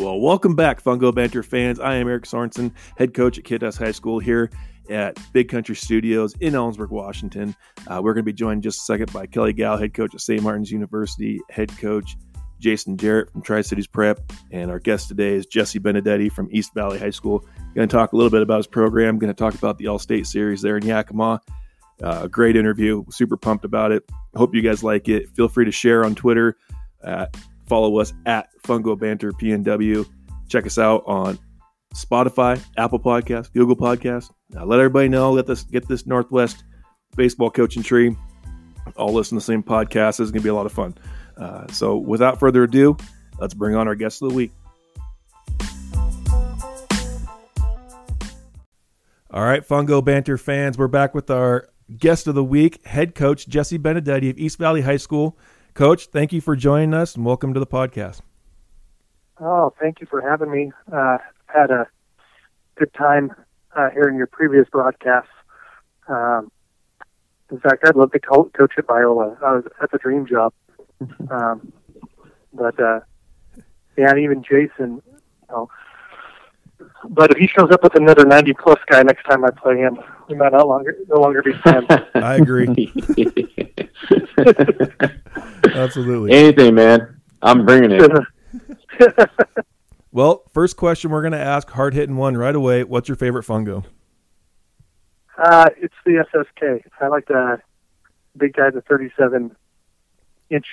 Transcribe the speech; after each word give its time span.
Well, 0.00 0.18
welcome 0.18 0.56
back, 0.56 0.82
Fungo 0.82 1.14
Banter 1.14 1.42
fans. 1.42 1.78
I 1.78 1.96
am 1.96 2.08
Eric 2.08 2.24
Sorensen, 2.24 2.72
head 2.96 3.12
coach 3.12 3.36
at 3.36 3.44
Kittitas 3.44 3.76
High 3.76 3.92
School 3.92 4.18
here 4.18 4.50
at 4.88 5.18
Big 5.34 5.50
Country 5.50 5.76
Studios 5.76 6.34
in 6.40 6.54
Ellensburg, 6.54 6.88
Washington. 6.88 7.54
Uh, 7.86 8.00
we're 8.02 8.14
going 8.14 8.24
to 8.24 8.30
be 8.30 8.32
joined 8.32 8.62
just 8.62 8.80
a 8.80 8.84
second 8.84 9.12
by 9.12 9.26
Kelly 9.26 9.52
Gal, 9.52 9.76
head 9.76 9.92
coach 9.92 10.14
at 10.14 10.22
St. 10.22 10.42
Martin's 10.42 10.70
University, 10.70 11.38
head 11.50 11.68
coach 11.76 12.16
Jason 12.60 12.96
Jarrett 12.96 13.30
from 13.30 13.42
Tri 13.42 13.60
Cities 13.60 13.86
Prep, 13.86 14.20
and 14.50 14.70
our 14.70 14.78
guest 14.78 15.08
today 15.08 15.34
is 15.34 15.44
Jesse 15.44 15.78
Benedetti 15.78 16.30
from 16.32 16.48
East 16.50 16.72
Valley 16.72 16.98
High 16.98 17.10
School. 17.10 17.46
Going 17.74 17.86
to 17.86 17.94
talk 17.94 18.14
a 18.14 18.16
little 18.16 18.30
bit 18.30 18.40
about 18.40 18.56
his 18.56 18.66
program. 18.66 19.18
Going 19.18 19.32
to 19.32 19.38
talk 19.38 19.54
about 19.54 19.76
the 19.76 19.88
All 19.88 19.98
State 19.98 20.26
Series 20.26 20.62
there 20.62 20.78
in 20.78 20.86
Yakima. 20.86 21.42
Uh, 22.02 22.26
great 22.26 22.56
interview. 22.56 23.04
Super 23.10 23.36
pumped 23.36 23.66
about 23.66 23.92
it. 23.92 24.02
Hope 24.34 24.54
you 24.54 24.62
guys 24.62 24.82
like 24.82 25.10
it. 25.10 25.28
Feel 25.36 25.48
free 25.48 25.66
to 25.66 25.72
share 25.72 26.06
on 26.06 26.14
Twitter. 26.14 26.56
Follow 27.70 28.00
us 28.00 28.12
at 28.26 28.48
Fungo 28.64 28.98
Banter 28.98 29.30
PNW. 29.30 30.04
Check 30.48 30.66
us 30.66 30.76
out 30.76 31.04
on 31.06 31.38
Spotify, 31.94 32.60
Apple 32.76 32.98
Podcast, 32.98 33.52
Google 33.52 33.76
Podcast. 33.76 34.32
Now 34.50 34.64
let 34.64 34.80
everybody 34.80 35.08
know. 35.08 35.30
Let 35.30 35.46
this 35.46 35.62
get 35.62 35.86
this 35.86 36.04
Northwest 36.04 36.64
baseball 37.14 37.48
coaching 37.48 37.84
tree. 37.84 38.16
All 38.96 39.12
listen 39.12 39.36
to 39.36 39.40
the 39.40 39.46
same 39.46 39.62
podcast. 39.62 40.18
This 40.18 40.20
is 40.20 40.30
going 40.32 40.40
to 40.40 40.44
be 40.44 40.50
a 40.50 40.54
lot 40.54 40.66
of 40.66 40.72
fun. 40.72 40.96
Uh, 41.36 41.68
so 41.68 41.96
without 41.96 42.40
further 42.40 42.64
ado, 42.64 42.96
let's 43.38 43.54
bring 43.54 43.76
on 43.76 43.86
our 43.86 43.94
guest 43.94 44.20
of 44.20 44.30
the 44.30 44.34
week. 44.34 44.50
All 49.32 49.44
right, 49.44 49.66
Fungo 49.66 50.04
Banter 50.04 50.36
fans, 50.36 50.76
we're 50.76 50.88
back 50.88 51.14
with 51.14 51.30
our 51.30 51.68
guest 51.96 52.26
of 52.26 52.34
the 52.34 52.42
week, 52.42 52.84
head 52.84 53.14
coach 53.14 53.46
Jesse 53.46 53.78
Benedetti 53.78 54.28
of 54.28 54.38
East 54.38 54.58
Valley 54.58 54.80
High 54.80 54.96
School. 54.96 55.38
Coach, 55.74 56.06
thank 56.06 56.32
you 56.32 56.40
for 56.40 56.56
joining 56.56 56.94
us 56.94 57.14
and 57.14 57.24
welcome 57.24 57.54
to 57.54 57.60
the 57.60 57.66
podcast. 57.66 58.20
Oh, 59.40 59.72
thank 59.80 60.00
you 60.00 60.06
for 60.06 60.20
having 60.20 60.50
me. 60.50 60.72
Uh, 60.92 61.18
had 61.46 61.70
a 61.70 61.86
good 62.76 62.92
time 62.94 63.32
uh, 63.74 63.90
hearing 63.90 64.16
your 64.16 64.26
previous 64.26 64.68
broadcasts. 64.70 65.30
Um, 66.08 66.50
in 67.50 67.58
fact, 67.60 67.84
I'd 67.86 67.96
love 67.96 68.12
to 68.12 68.20
co- 68.20 68.50
coach 68.56 68.72
at 68.76 68.86
Biola. 68.86 69.42
I 69.42 69.52
was, 69.52 69.64
that's 69.80 69.94
a 69.94 69.98
dream 69.98 70.26
job. 70.26 70.52
Um, 71.30 71.72
but 72.52 72.78
uh, 72.78 73.00
yeah, 73.96 74.10
and 74.10 74.18
even 74.18 74.42
Jason, 74.42 75.00
you 75.06 75.48
know, 75.48 75.70
but 77.08 77.30
if 77.30 77.38
he 77.38 77.46
shows 77.46 77.70
up 77.70 77.82
with 77.82 77.94
another 77.94 78.24
90 78.24 78.52
plus 78.54 78.78
guy 78.86 79.02
next 79.02 79.24
time 79.24 79.44
I 79.44 79.50
play 79.50 79.78
him, 79.78 79.98
we 80.28 80.34
might 80.36 80.52
no 80.52 80.66
longer 80.66 80.96
no 81.08 81.20
longer 81.20 81.42
be 81.42 81.52
friends. 81.54 81.86
I 82.14 82.36
agree. 82.36 82.92
Absolutely. 85.74 86.32
Anything, 86.32 86.74
man. 86.74 87.20
I'm 87.42 87.64
bringing 87.64 87.92
it. 87.92 88.10
well, 90.12 90.42
first 90.52 90.76
question 90.76 91.10
we're 91.10 91.22
going 91.22 91.32
to 91.32 91.38
ask, 91.38 91.70
hard 91.70 91.94
hitting 91.94 92.16
one 92.16 92.36
right 92.36 92.54
away. 92.54 92.84
What's 92.84 93.08
your 93.08 93.16
favorite 93.16 93.46
fungo? 93.46 93.84
Uh, 95.38 95.70
it's 95.78 95.94
the 96.04 96.24
SSK. 96.34 96.82
I 97.00 97.06
like 97.08 97.26
the 97.26 97.60
big 98.36 98.52
guy, 98.54 98.70
the 98.70 98.82
37 98.82 99.56
inch 100.50 100.66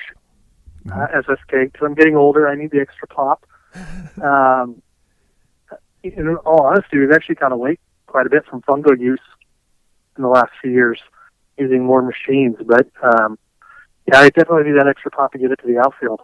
uh, 0.92 0.94
mm-hmm. 0.94 1.32
SSK. 1.32 1.72
Because 1.72 1.86
I'm 1.86 1.96
getting 1.96 2.18
older, 2.18 2.50
I 2.50 2.56
need 2.56 2.72
the 2.72 2.82
extra 2.82 3.08
pop. 3.08 3.46
Um, 4.22 4.82
in 6.04 6.36
all 6.46 6.66
honesty, 6.66 6.98
we've 6.98 7.12
actually 7.12 7.36
gone 7.36 7.52
away 7.52 7.78
quite 8.08 8.26
a 8.26 8.30
bit 8.30 8.46
from 8.46 8.62
fungo 8.62 8.98
use 9.00 9.22
in 10.16 10.24
the 10.24 10.30
last 10.30 10.52
few 10.62 10.72
years, 10.72 11.00
using 11.58 11.84
more 11.84 12.02
machines. 12.02 12.56
But 12.66 12.88
um, 13.04 13.38
yeah, 14.08 14.20
I 14.20 14.30
definitely 14.30 14.72
need 14.72 14.80
that 14.80 14.88
extra 14.88 15.12
pop 15.12 15.34
to 15.34 15.38
get 15.38 15.52
it 15.52 15.60
to 15.62 15.68
the 15.68 15.80
outfield. 15.80 16.22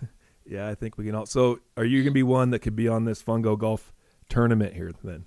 yeah, 0.46 0.68
I 0.68 0.74
think 0.74 0.98
we 0.98 1.04
can 1.04 1.14
all. 1.14 1.26
So, 1.26 1.60
are 1.76 1.84
you 1.84 1.98
going 1.98 2.12
to 2.12 2.14
be 2.14 2.22
one 2.22 2.50
that 2.50 2.60
could 2.60 2.76
be 2.76 2.88
on 2.88 3.04
this 3.04 3.22
fungo 3.22 3.58
golf 3.58 3.92
tournament 4.28 4.74
here 4.74 4.92
then? 5.04 5.24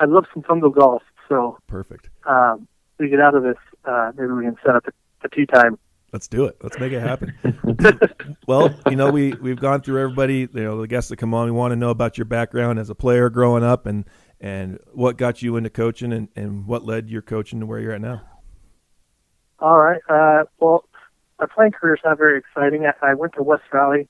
I'd 0.00 0.08
love 0.08 0.26
some 0.32 0.42
fungo 0.42 0.74
golf. 0.74 1.02
So 1.28 1.58
perfect. 1.66 2.08
Um, 2.26 2.66
we 2.98 3.08
get 3.08 3.20
out 3.20 3.34
of 3.34 3.42
this, 3.42 3.56
uh, 3.84 4.12
maybe 4.16 4.32
we 4.32 4.44
can 4.44 4.56
set 4.64 4.74
up 4.74 4.86
a, 4.86 5.26
a 5.26 5.28
tee 5.30 5.46
time 5.46 5.78
Let's 6.12 6.26
do 6.26 6.46
it. 6.46 6.56
Let's 6.60 6.78
make 6.78 6.92
it 6.92 7.00
happen. 7.00 7.34
well, 8.46 8.74
you 8.88 8.96
know, 8.96 9.10
we 9.10 9.32
we've 9.34 9.60
gone 9.60 9.80
through 9.80 10.02
everybody. 10.02 10.48
You 10.52 10.64
know, 10.64 10.80
the 10.80 10.88
guests 10.88 11.10
that 11.10 11.18
come 11.18 11.34
on. 11.34 11.46
We 11.46 11.52
want 11.52 11.70
to 11.70 11.76
know 11.76 11.90
about 11.90 12.18
your 12.18 12.24
background 12.24 12.80
as 12.80 12.90
a 12.90 12.96
player 12.96 13.30
growing 13.30 13.62
up, 13.62 13.86
and 13.86 14.04
and 14.40 14.78
what 14.92 15.16
got 15.16 15.40
you 15.40 15.56
into 15.56 15.70
coaching, 15.70 16.12
and 16.12 16.28
and 16.34 16.66
what 16.66 16.84
led 16.84 17.08
your 17.08 17.22
coaching 17.22 17.60
to 17.60 17.66
where 17.66 17.78
you're 17.78 17.92
at 17.92 18.00
now. 18.00 18.22
All 19.60 19.78
right. 19.78 20.00
Uh, 20.08 20.44
well, 20.58 20.84
my 21.38 21.46
playing 21.46 21.72
career 21.72 21.94
is 21.94 22.00
not 22.04 22.18
very 22.18 22.38
exciting. 22.38 22.86
I, 22.86 23.10
I 23.10 23.14
went 23.14 23.34
to 23.34 23.42
West 23.44 23.62
Valley, 23.70 24.08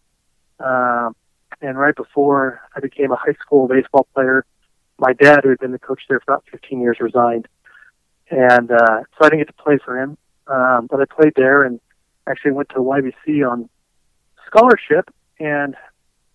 um, 0.58 1.14
and 1.60 1.78
right 1.78 1.94
before 1.94 2.62
I 2.74 2.80
became 2.80 3.12
a 3.12 3.16
high 3.16 3.36
school 3.42 3.68
baseball 3.68 4.06
player, 4.14 4.46
my 4.98 5.12
dad, 5.12 5.40
who 5.42 5.50
had 5.50 5.58
been 5.58 5.72
the 5.72 5.78
coach 5.78 6.00
there 6.08 6.20
for 6.20 6.32
about 6.32 6.44
15 6.50 6.80
years, 6.80 6.96
resigned, 6.98 7.46
and 8.30 8.70
uh, 8.70 9.00
so 9.18 9.24
I 9.24 9.28
didn't 9.28 9.40
get 9.40 9.48
to 9.48 9.62
play 9.62 9.78
for 9.84 10.00
him. 10.00 10.16
Um, 10.46 10.88
but 10.90 11.00
I 11.00 11.04
played 11.04 11.34
there 11.36 11.62
and 11.62 11.78
actually 12.30 12.52
went 12.52 12.68
to 12.70 12.76
YVC 12.76 13.48
on 13.48 13.68
scholarship, 14.46 15.12
and 15.38 15.74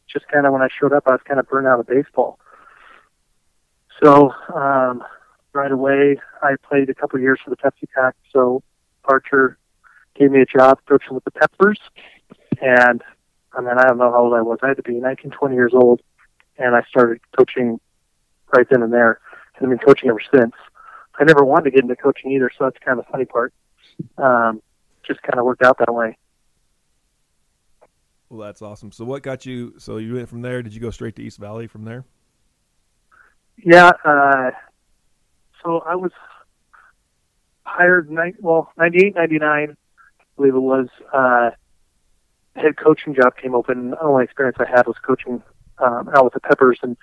just 0.08 0.28
kind 0.28 0.46
of 0.46 0.54
when 0.54 0.62
I 0.62 0.68
showed 0.80 0.94
up, 0.94 1.04
I 1.08 1.12
was 1.12 1.22
kind 1.26 1.40
of 1.40 1.48
burned 1.48 1.68
out 1.68 1.80
of 1.80 1.88
baseball. 1.88 2.40
So 4.04 4.32
um, 4.54 5.04
right 5.54 5.72
away, 5.72 6.18
I 6.42 6.56
played 6.68 6.90
a 6.90 6.94
couple 6.94 7.18
of 7.18 7.24
years 7.24 7.40
for 7.44 7.50
the 7.50 7.58
Pepsi 7.58 7.88
Pack. 7.96 8.16
So 8.32 8.62
Archer 9.06 9.58
gave 10.16 10.32
me 10.32 10.42
a 10.42 10.46
job 10.46 10.80
coaching 10.88 11.14
with 11.14 11.24
the 11.24 11.32
Peppers, 11.32 11.80
and 12.62 13.02
I 13.54 13.62
mean 13.62 13.78
I 13.78 13.88
don't 13.88 13.98
know 13.98 14.12
how 14.12 14.24
old 14.24 14.34
I 14.34 14.42
was. 14.42 14.60
I 14.64 14.70
had 14.70 14.78
to 14.78 14.84
be 14.84 14.94
19, 14.94 15.32
20 15.32 15.56
years 15.56 15.74
old, 15.74 16.02
and 16.58 16.76
I 16.76 16.84
started 16.90 17.20
coaching 17.38 17.80
right 18.56 18.68
then 18.70 18.82
and 18.82 18.94
there, 18.94 19.20
and 19.58 19.66
I've 19.66 19.78
been 19.78 19.86
coaching 19.86 20.10
ever 20.10 20.22
since. 20.34 20.54
I 21.18 21.24
never 21.24 21.44
wanted 21.46 21.66
to 21.66 21.72
get 21.72 21.84
into 21.84 21.96
coaching 21.96 22.32
either, 22.32 22.52
so 22.58 22.66
that's 22.66 22.78
kind 22.84 23.00
of 23.00 23.06
the 23.06 23.12
funny 23.12 23.26
part. 23.26 23.54
Um, 24.18 24.62
just 25.08 25.22
kind 25.22 25.40
of 25.40 25.46
worked 25.46 25.64
out 25.64 25.78
that 25.80 25.94
way. 25.94 26.18
Well, 28.30 28.40
that's 28.46 28.62
awesome. 28.62 28.92
So, 28.92 29.06
what 29.06 29.24
got 29.24 29.46
you? 29.46 29.76
So, 29.78 29.98
you 29.98 30.16
went 30.16 30.30
from 30.30 30.42
there. 30.42 30.62
Did 30.62 30.74
you 30.74 30.82
go 30.82 30.90
straight 30.90 31.16
to 31.18 31.24
East 31.24 31.38
Valley 31.38 31.68
from 31.68 31.84
there? 31.84 32.06
Yeah. 33.58 33.92
Uh, 34.04 34.52
so 35.64 35.80
I 35.80 35.96
was 35.96 36.12
hired. 37.66 38.10
Ni- 38.10 38.34
well, 38.40 38.72
ninety 38.78 39.08
eight, 39.08 39.16
ninety 39.16 39.38
nine, 39.38 39.78
I 40.20 40.24
believe 40.38 40.56
it 40.56 40.60
was. 40.60 40.88
Uh, 41.14 41.52
head 42.56 42.78
coaching 42.78 43.16
job 43.16 43.36
came 43.38 43.54
open. 43.56 43.92
The 43.92 44.02
only 44.02 44.24
experience 44.24 44.58
I 44.60 44.70
had 44.70 44.88
was 44.88 44.98
coaching 45.06 45.42
um, 45.80 46.10
out 46.16 46.24
with 46.24 46.34
the 46.34 46.40
Peppers, 46.40 46.80
and 46.82 46.96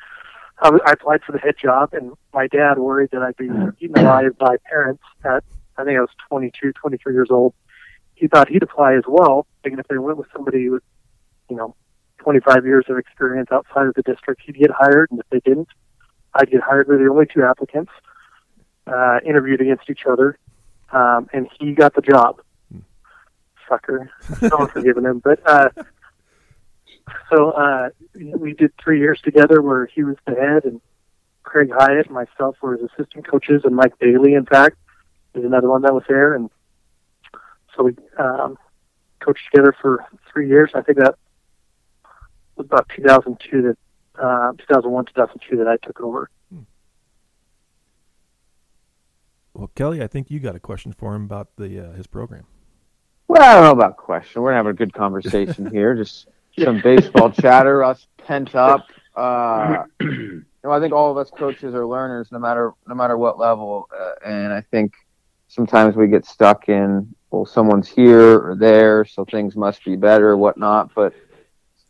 I, 0.61 0.71
I 0.87 0.93
applied 0.93 1.23
for 1.25 1.33
the 1.33 1.39
head 1.39 1.55
job. 1.61 1.91
And 1.93 2.13
my 2.33 2.47
dad 2.47 2.79
worried 2.79 3.11
that 3.13 3.23
I'd 3.23 3.37
be 3.37 3.49
eaten 3.81 3.99
alive 3.99 4.37
by 4.39 4.57
parents 4.69 5.03
at 5.25 5.45
I 5.77 5.85
think 5.85 5.97
I 5.97 6.01
was 6.01 6.11
22, 6.29 6.73
23 6.73 7.15
years 7.15 7.29
old 7.31 7.55
he 8.23 8.29
thought 8.29 8.49
he'd 8.49 8.63
apply 8.63 8.95
as 8.95 9.03
well, 9.09 9.49
thinking 9.65 9.81
if 9.81 9.89
they 9.89 9.99
went 9.99 10.17
with 10.17 10.29
somebody 10.33 10.69
with, 10.69 10.85
you 11.51 11.57
know, 11.57 11.75
25 12.19 12.65
years 12.65 12.85
of 12.89 12.97
experience 12.97 13.49
outside 13.51 13.89
of 13.89 13.95
the 13.95 14.03
district, 14.03 14.43
he'd 14.47 14.57
get 14.57 14.71
hired, 14.71 15.11
and 15.11 15.19
if 15.19 15.29
they 15.31 15.41
didn't, 15.41 15.67
I'd 16.33 16.49
get 16.49 16.61
hired. 16.61 16.87
We 16.87 16.95
were 16.95 17.03
the 17.03 17.11
only 17.11 17.27
two 17.27 17.43
applicants, 17.43 17.91
uh, 18.87 19.19
interviewed 19.27 19.61
against 19.61 19.91
each 19.91 20.07
other, 20.09 20.39
um, 20.93 21.29
and 21.33 21.49
he 21.59 21.73
got 21.73 21.97
the 21.97 22.01
job. 22.01 22.41
Sucker, 23.69 24.09
no 24.41 24.57
one 24.57 24.69
forgiving 24.69 25.03
him. 25.03 25.19
But 25.19 25.41
uh, 25.45 25.71
so 27.29 27.51
uh, 27.51 27.89
we 28.15 28.55
did 28.55 28.71
three 28.79 29.01
years 29.01 29.21
together, 29.21 29.61
where 29.61 29.87
he 29.87 30.05
was 30.05 30.17
the 30.29 30.37
head, 30.37 30.65
and 30.65 30.81
Craig 31.43 31.73
Hyatt 31.77 32.07
and 32.07 32.15
myself 32.15 32.55
were 32.63 32.77
his 32.77 32.89
assistant 32.93 33.27
coaches, 33.27 33.63
and 33.65 33.75
Mike 33.75 33.99
Bailey, 33.99 34.35
in 34.35 34.47
fact, 34.47 34.77
is 35.35 35.45
another 35.45 35.69
one 35.69 35.83
that 35.83 35.93
was 35.93 36.05
there, 36.09 36.35
and 36.35 36.51
so 37.77 37.85
we 37.85 37.97
um, 38.19 38.57
coached 39.21 39.45
together 39.51 39.75
for 39.81 40.05
three 40.33 40.49
years. 40.49 40.71
I 40.75 40.83
think 40.83 40.99
that 40.99 41.15
was 42.57 42.67
about 42.67 42.89
2002 42.95 43.63
that 43.63 43.77
uh, 44.23 44.53
2001 44.53 45.07
2002 45.07 45.57
that 45.57 45.69
I 45.69 45.77
took 45.79 46.01
over. 46.01 46.31
Hmm. 46.53 46.61
Well, 49.55 49.71
Kelly, 49.75 50.03
I 50.03 50.07
think 50.07 50.31
you 50.31 50.41
got 50.41 50.57
a 50.57 50.61
question 50.61 50.93
for 50.93 51.15
him 51.15 51.25
about 51.25 51.57
the 51.57 51.89
uh, 51.89 51.93
his 51.93 52.07
program. 52.07 52.45
Well, 53.29 53.43
I 53.43 53.55
don't 53.55 53.65
know 53.65 53.73
about 53.73 53.97
question. 53.97 54.43
We're 54.43 54.55
gonna 54.55 54.71
a 54.71 54.75
good 54.75 54.93
conversation 54.93 55.71
here. 55.71 55.95
Just 55.95 56.29
some 56.63 56.81
baseball 56.83 57.31
chatter, 57.31 57.83
us 57.83 58.07
pent 58.19 58.55
up. 58.55 58.87
Uh, 59.17 59.85
you 60.01 60.45
know, 60.65 60.71
I 60.71 60.81
think 60.81 60.93
all 60.93 61.11
of 61.11 61.17
us 61.17 61.31
coaches 61.31 61.75
are 61.75 61.87
learners, 61.87 62.29
no 62.31 62.39
matter 62.39 62.73
no 62.87 62.95
matter 62.95 63.17
what 63.17 63.39
level. 63.39 63.89
Uh, 63.99 64.13
and 64.27 64.53
I 64.53 64.61
think 64.61 64.93
sometimes 65.49 65.97
we 65.97 66.09
get 66.09 66.27
stuck 66.27 66.69
in 66.69 67.15
well, 67.33 67.47
someone's 67.47 67.89
here 67.89 68.39
or 68.39 68.55
there, 68.55 69.07
so 69.07 69.25
things 69.25 69.57
must 69.57 69.83
be 69.85 69.97
better, 69.97 70.37
whatnot. 70.37 70.95
But 70.95 71.15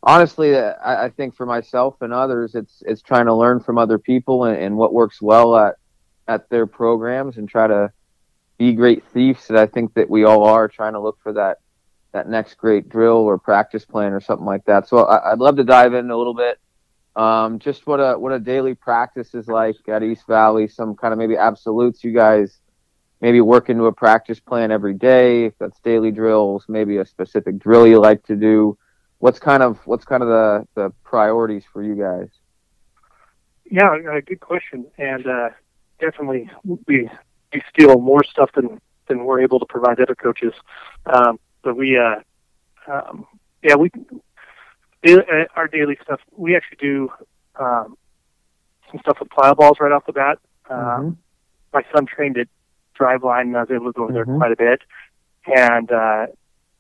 honestly, 0.01 0.57
I, 0.57 1.07
I, 1.07 1.11
think 1.11 1.35
for 1.35 1.45
myself 1.45 2.01
and 2.01 2.13
others, 2.13 2.55
it's 2.55 2.83
it's 2.87 3.03
trying 3.03 3.27
to 3.27 3.35
learn 3.35 3.59
from 3.59 3.77
other 3.77 3.99
people 3.99 4.45
and, 4.45 4.57
and, 4.57 4.77
what 4.77 4.95
works 4.95 5.21
well 5.21 5.57
at 5.57 5.75
at 6.29 6.49
their 6.49 6.67
programs 6.67 7.39
and 7.39 7.49
try 7.49 7.67
to 7.67 7.93
be 8.57 8.73
great 8.73 9.05
thieves. 9.09 9.49
That 9.49 9.59
I 9.59 9.67
think 9.67 9.95
that 9.95 10.09
we 10.09 10.23
all 10.23 10.45
are 10.45 10.69
trying 10.69 10.93
to 10.93 11.01
look 11.01 11.19
for 11.21 11.33
that 11.33 11.59
that 12.13 12.29
next 12.29 12.55
great 12.55 12.89
drill 12.89 13.17
or 13.17 13.37
practice 13.37 13.85
plan 13.85 14.13
or 14.13 14.21
something 14.21 14.47
like 14.47 14.65
that. 14.67 14.87
So 14.89 14.99
I, 14.99 15.31
would 15.31 15.41
love 15.41 15.57
to 15.57 15.65
dive 15.65 15.93
in 15.95 16.09
a 16.11 16.17
little 16.17 16.35
bit. 16.35 16.61
Um, 17.17 17.59
just 17.59 17.85
what 17.89 17.99
a 17.99 18.17
what 18.17 18.33
a 18.33 18.39
daily 18.39 18.77
practice 18.77 19.35
is 19.35 19.49
like 19.49 19.77
at 19.89 20.05
East 20.05 20.25
Valley. 20.29 20.69
Some 20.69 20.95
kind 20.95 21.13
of 21.13 21.19
maybe 21.19 21.37
absolutes 21.37 22.05
you 22.05 22.13
guys 22.13 22.62
maybe 23.23 23.41
work 23.41 23.71
into 23.71 23.87
a 23.87 23.93
practice 23.93 24.41
plan 24.41 24.71
every 24.71 24.93
day. 24.93 25.47
If 25.47 25.55
that's 25.59 25.79
daily 25.81 26.11
drills, 26.11 26.67
maybe 26.69 26.99
a 26.99 27.07
specific 27.07 27.59
drill 27.59 27.87
you 27.87 27.99
like 27.99 28.23
to 28.27 28.37
do. 28.37 28.77
What's 29.21 29.39
kind 29.39 29.63
of 29.63 29.79
what's 29.87 30.05
kind 30.05 30.23
of 30.23 30.29
the 30.29 30.67
the 30.75 30.91
priorities 31.05 31.65
for 31.73 31.83
you 31.83 31.95
guys? 31.95 32.29
Yeah, 33.71 33.97
uh, 34.13 34.21
good 34.27 34.41
question, 34.41 34.85
and 34.99 35.27
uh, 35.27 35.49
definitely 36.01 36.51
we 36.65 37.09
we 37.55 37.63
steal 37.73 37.99
more 38.01 38.25
stuff 38.25 38.51
than 38.55 38.81
than 39.07 39.25
we're 39.25 39.41
able 39.41 39.61
to 39.61 39.67
provide 39.67 40.01
other 40.01 40.15
coaches. 40.15 40.53
Um, 41.07 41.39
but 41.63 41.77
we, 41.77 41.97
uh, 41.97 42.17
um, 42.93 43.27
yeah, 43.63 43.77
we 43.77 43.91
uh, 45.07 45.45
our 45.55 45.69
daily 45.69 45.97
stuff. 46.03 46.21
We 46.37 46.57
actually 46.57 46.79
do 46.81 47.09
um, 47.59 47.97
some 48.91 49.01
stuff 49.01 49.19
with 49.21 49.29
plyo 49.29 49.57
balls 49.57 49.77
right 49.81 49.93
off 49.93 50.05
the 50.07 50.13
bat. 50.13 50.39
Um, 50.69 50.79
mm-hmm. 50.79 51.11
My 51.73 51.85
son 51.95 52.07
trained 52.07 52.39
at 52.39 52.49
Driveline, 53.03 53.43
and 53.43 53.57
I 53.57 53.61
was 53.61 53.71
able 53.71 53.87
to 53.87 53.93
go 53.93 54.05
over 54.05 54.13
there 54.13 54.25
mm-hmm. 54.25 54.39
quite 54.39 54.53
a 54.53 54.57
bit. 54.57 54.83
And 55.47 55.91
uh, 55.91 56.27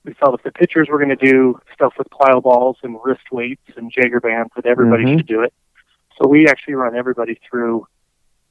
we 0.05 0.15
felt 0.15 0.35
if 0.35 0.43
the 0.43 0.53
pitchers 0.53 0.89
were 0.89 0.99
going 0.99 1.17
to 1.17 1.17
do 1.17 1.61
stuff 1.75 1.95
with 1.99 2.09
plyo 2.11 2.43
balls 2.43 2.77
and 2.83 2.99
wrist 3.05 3.33
weights 3.33 3.63
and 3.77 3.93
Jaeger 3.95 4.21
bands, 4.21 4.53
that 4.57 4.67
everybody 4.67 5.05
mm-hmm. 5.05 5.19
should 5.19 5.27
do 5.27 5.43
it. 5.43 5.53
So 6.21 6.29
we 6.29 6.49
actually 6.49 6.75
run 6.75 6.97
everybody 6.97 7.41
through 7.49 7.87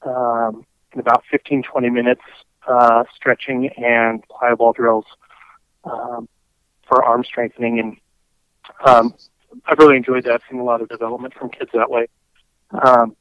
um, 0.03 0.65
in 0.93 0.99
about 0.99 1.23
15, 1.29 1.63
20 1.63 1.89
minutes 1.89 2.21
uh, 2.67 3.03
stretching 3.15 3.69
and 3.77 4.23
plyo 4.27 4.57
ball 4.57 4.73
drills 4.73 5.05
um, 5.83 6.27
for 6.87 7.03
arm 7.03 7.23
strengthening. 7.23 7.79
And 7.79 7.97
um, 8.85 9.13
I've 9.65 9.77
really 9.79 9.97
enjoyed 9.97 10.25
that, 10.25 10.41
seen 10.49 10.59
a 10.59 10.63
lot 10.63 10.81
of 10.81 10.89
development 10.89 11.33
from 11.33 11.49
kids 11.49 11.71
that 11.73 11.89
way. 11.89 12.07
Um, 12.71 13.15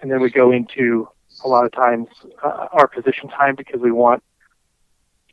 and 0.00 0.10
then 0.10 0.20
we 0.20 0.30
go 0.30 0.52
into 0.52 1.08
a 1.44 1.48
lot 1.48 1.64
of 1.64 1.72
times 1.72 2.08
uh, 2.42 2.68
our 2.72 2.86
position 2.86 3.28
time 3.28 3.54
because 3.56 3.80
we 3.80 3.92
want 3.92 4.22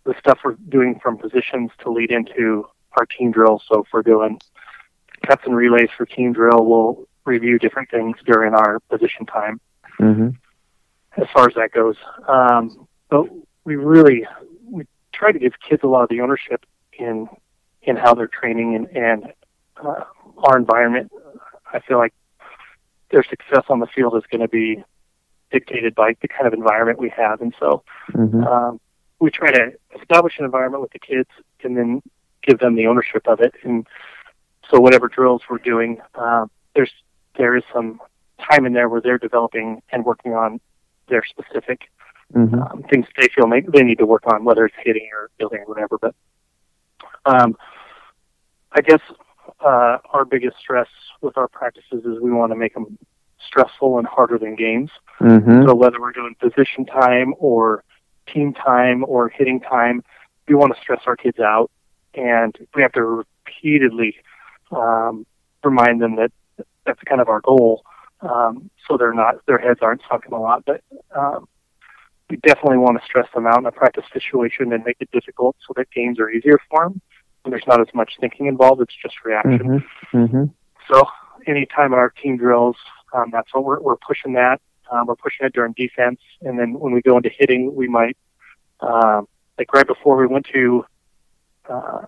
the 0.06 0.16
stuff 0.20 0.40
we're 0.44 0.56
doing 0.70 1.00
from 1.02 1.18
positions 1.18 1.72
to 1.84 1.92
lead 1.92 2.12
into 2.12 2.66
our 2.98 3.06
team 3.06 3.32
drill. 3.32 3.62
So 3.68 3.84
if 3.84 3.88
we're 3.92 4.04
doing 4.04 4.40
cuts 5.26 5.44
and 5.46 5.56
relays 5.56 5.90
for 5.96 6.06
team 6.06 6.34
drill, 6.34 6.66
we'll 6.66 7.08
review 7.26 7.60
different 7.60 7.92
things 7.92 8.16
during 8.26 8.54
our 8.54 8.80
position 8.90 9.26
time. 9.26 9.60
Mm-hmm. 10.00 10.30
As 11.22 11.28
far 11.34 11.48
as 11.48 11.56
that 11.56 11.72
goes, 11.72 11.96
um, 12.28 12.88
but 13.10 13.26
we 13.64 13.76
really 13.76 14.26
we 14.70 14.86
try 15.12 15.32
to 15.32 15.40
give 15.40 15.54
kids 15.68 15.82
a 15.84 15.88
lot 15.88 16.04
of 16.04 16.10
the 16.10 16.22
ownership 16.22 16.64
in 16.98 17.28
in 17.82 17.96
how 17.96 18.14
they're 18.14 18.28
training 18.28 18.76
and 18.76 18.88
and 18.96 19.34
uh, 19.84 20.04
our 20.44 20.58
environment. 20.58 21.12
I 21.74 21.80
feel 21.80 21.98
like 21.98 22.14
their 23.10 23.24
success 23.24 23.64
on 23.70 23.80
the 23.80 23.88
field 23.88 24.16
is 24.16 24.24
going 24.32 24.42
to 24.42 24.48
be 24.48 24.84
dictated 25.52 25.96
by 25.96 26.16
the 26.22 26.28
kind 26.28 26.48
of 26.48 26.54
environment 26.54 27.00
we 27.00 27.10
have, 27.10 27.42
and 27.42 27.54
so 27.60 27.84
mm-hmm. 28.12 28.44
um, 28.44 28.80
we 29.20 29.32
try 29.32 29.52
to 29.52 29.72
establish 30.00 30.38
an 30.40 30.46
environment 30.46 30.82
with 30.82 30.92
the 30.92 31.00
kids 31.00 31.30
and 31.64 31.78
then 31.78 32.02
give 32.44 32.60
them 32.60 32.76
the 32.76 32.88
ownership 32.88 33.28
of 33.28 33.40
it. 33.40 33.54
And 33.64 33.88
so 34.70 34.80
whatever 34.80 35.08
drills 35.08 35.42
we're 35.50 35.58
doing, 35.58 36.00
uh, 36.16 36.46
there's 36.76 36.92
there 37.38 37.56
is 37.56 37.64
some 37.74 38.00
time 38.50 38.66
in 38.66 38.74
there 38.74 38.90
where 38.90 39.02
they're 39.02 39.18
developing 39.18 39.82
and 39.92 40.06
working 40.06 40.34
on 40.34 40.60
their 41.10 41.24
specific 41.24 41.90
mm-hmm. 42.34 42.62
um, 42.62 42.84
things 42.90 43.06
they 43.20 43.28
feel 43.34 43.50
they, 43.50 43.62
they 43.62 43.84
need 43.84 43.98
to 43.98 44.06
work 44.06 44.24
on, 44.28 44.44
whether 44.44 44.66
it's 44.66 44.76
hitting 44.84 45.10
or 45.14 45.30
building 45.38 45.60
or 45.60 45.66
whatever. 45.66 45.98
But 46.00 46.16
um, 47.26 47.56
I 48.72 48.82
guess 48.82 49.02
uh, 49.60 49.98
our 50.12 50.26
biggest 50.26 50.58
stress 50.60 50.90
with 51.22 51.38
our 51.38 51.48
practices 51.48 52.06
is 52.06 52.20
we 52.22 52.32
want 52.32 52.52
to 52.52 52.56
make 52.56 52.74
them 52.74 52.98
stressful 53.46 53.98
and 53.98 54.08
harder 54.08 54.38
than 54.38 54.56
games. 54.56 54.90
Mm-hmm. 55.20 55.68
So 55.68 55.76
whether 55.76 56.00
we're 56.00 56.12
doing 56.12 56.36
position 56.40 56.86
time 56.86 57.34
or 57.38 57.84
team 58.32 58.54
time 58.54 59.04
or 59.08 59.30
hitting 59.30 59.60
time, 59.60 60.04
we 60.48 60.56
want 60.56 60.76
to 60.76 60.82
stress 60.82 61.02
our 61.06 61.16
kids 61.16 61.40
out, 61.40 61.72
and 62.14 62.56
we 62.76 62.82
have 62.82 62.94
to 62.94 63.04
repeatedly 63.04 64.16
um, 64.72 65.26
remind 65.64 66.02
them 66.02 66.16
that 66.16 66.32
that's 66.86 67.02
kind 67.04 67.22
of 67.22 67.30
our 67.30 67.42
goal. 67.42 67.84
Um, 68.22 68.70
so 68.88 68.98
they're 68.98 69.14
not 69.14 69.46
their 69.46 69.60
heads 69.60 69.80
aren't 69.82 70.02
sunken 70.10 70.34
a 70.34 70.40
lot, 70.40 70.64
but 70.66 70.82
um, 71.16 71.48
we 72.30 72.38
definitely 72.38 72.78
want 72.78 73.00
to 73.00 73.06
stress 73.06 73.28
them 73.34 73.46
out 73.46 73.60
in 73.60 73.66
a 73.66 73.72
practice 73.72 74.06
situation 74.12 74.74
and 74.74 74.84
make 74.84 74.98
it 75.00 75.10
difficult 75.12 75.56
so 75.66 75.74
that 75.76 75.92
games 75.92 76.20
are 76.20 76.30
easier 76.30 76.60
for 76.70 76.86
them. 76.86 77.02
And 77.44 77.54
there's 77.54 77.68
not 77.68 77.80
as 77.80 77.88
much 77.94 78.14
thinking 78.20 78.48
involved; 78.48 78.82
it's 78.82 78.96
just 79.02 79.16
reaction. 79.24 79.84
Mm-hmm. 80.12 80.18
Mm-hmm. 80.18 80.44
So 80.92 81.04
anytime 81.46 81.94
in 81.94 82.00
our 82.00 82.10
team 82.10 82.38
drills, 82.38 82.76
um, 83.18 83.30
that's 83.32 83.54
what 83.54 83.64
we're, 83.64 83.82
we're 83.82 83.98
pushing 83.98 84.34
that. 84.34 84.62
Um, 84.92 85.08
we're 85.08 85.16
pushing 85.16 85.46
it 85.46 85.54
during 85.54 85.74
defense, 85.74 86.20
and 86.42 86.58
then 86.58 86.80
when 86.80 86.94
we 86.94 87.02
go 87.02 87.18
into 87.18 87.30
hitting, 87.30 87.76
we 87.76 87.88
might 87.88 88.18
um, 88.80 89.28
like 89.58 89.74
right 89.74 89.88
before 89.88 90.18
we 90.18 90.28
went 90.28 90.48
to 90.54 90.86
uh, 91.70 92.06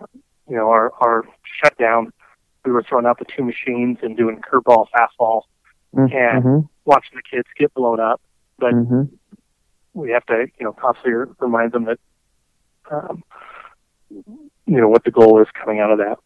you 0.48 0.56
know 0.56 0.70
our 0.70 0.92
our 1.00 1.24
shutdown 1.62 2.12
we 2.64 2.72
were 2.72 2.82
throwing 2.82 3.06
out 3.06 3.18
the 3.18 3.24
two 3.24 3.44
machines 3.44 3.98
and 4.02 4.16
doing 4.16 4.40
curveball, 4.40 4.86
fastball, 4.94 5.42
mm-hmm. 5.94 6.14
and 6.14 6.68
watching 6.84 7.16
the 7.16 7.22
kids 7.22 7.48
get 7.58 7.72
blown 7.74 8.00
up. 8.00 8.20
But 8.58 8.74
mm-hmm. 8.74 9.02
we 9.94 10.10
have 10.10 10.26
to, 10.26 10.46
you 10.58 10.64
know, 10.64 10.72
constantly 10.72 11.32
remind 11.38 11.72
them 11.72 11.86
that, 11.86 11.98
um, 12.90 13.22
you 14.10 14.26
know, 14.66 14.88
what 14.88 15.04
the 15.04 15.10
goal 15.10 15.40
is 15.40 15.48
coming 15.54 15.80
out 15.80 15.90
of 15.90 15.98
that. 15.98 16.18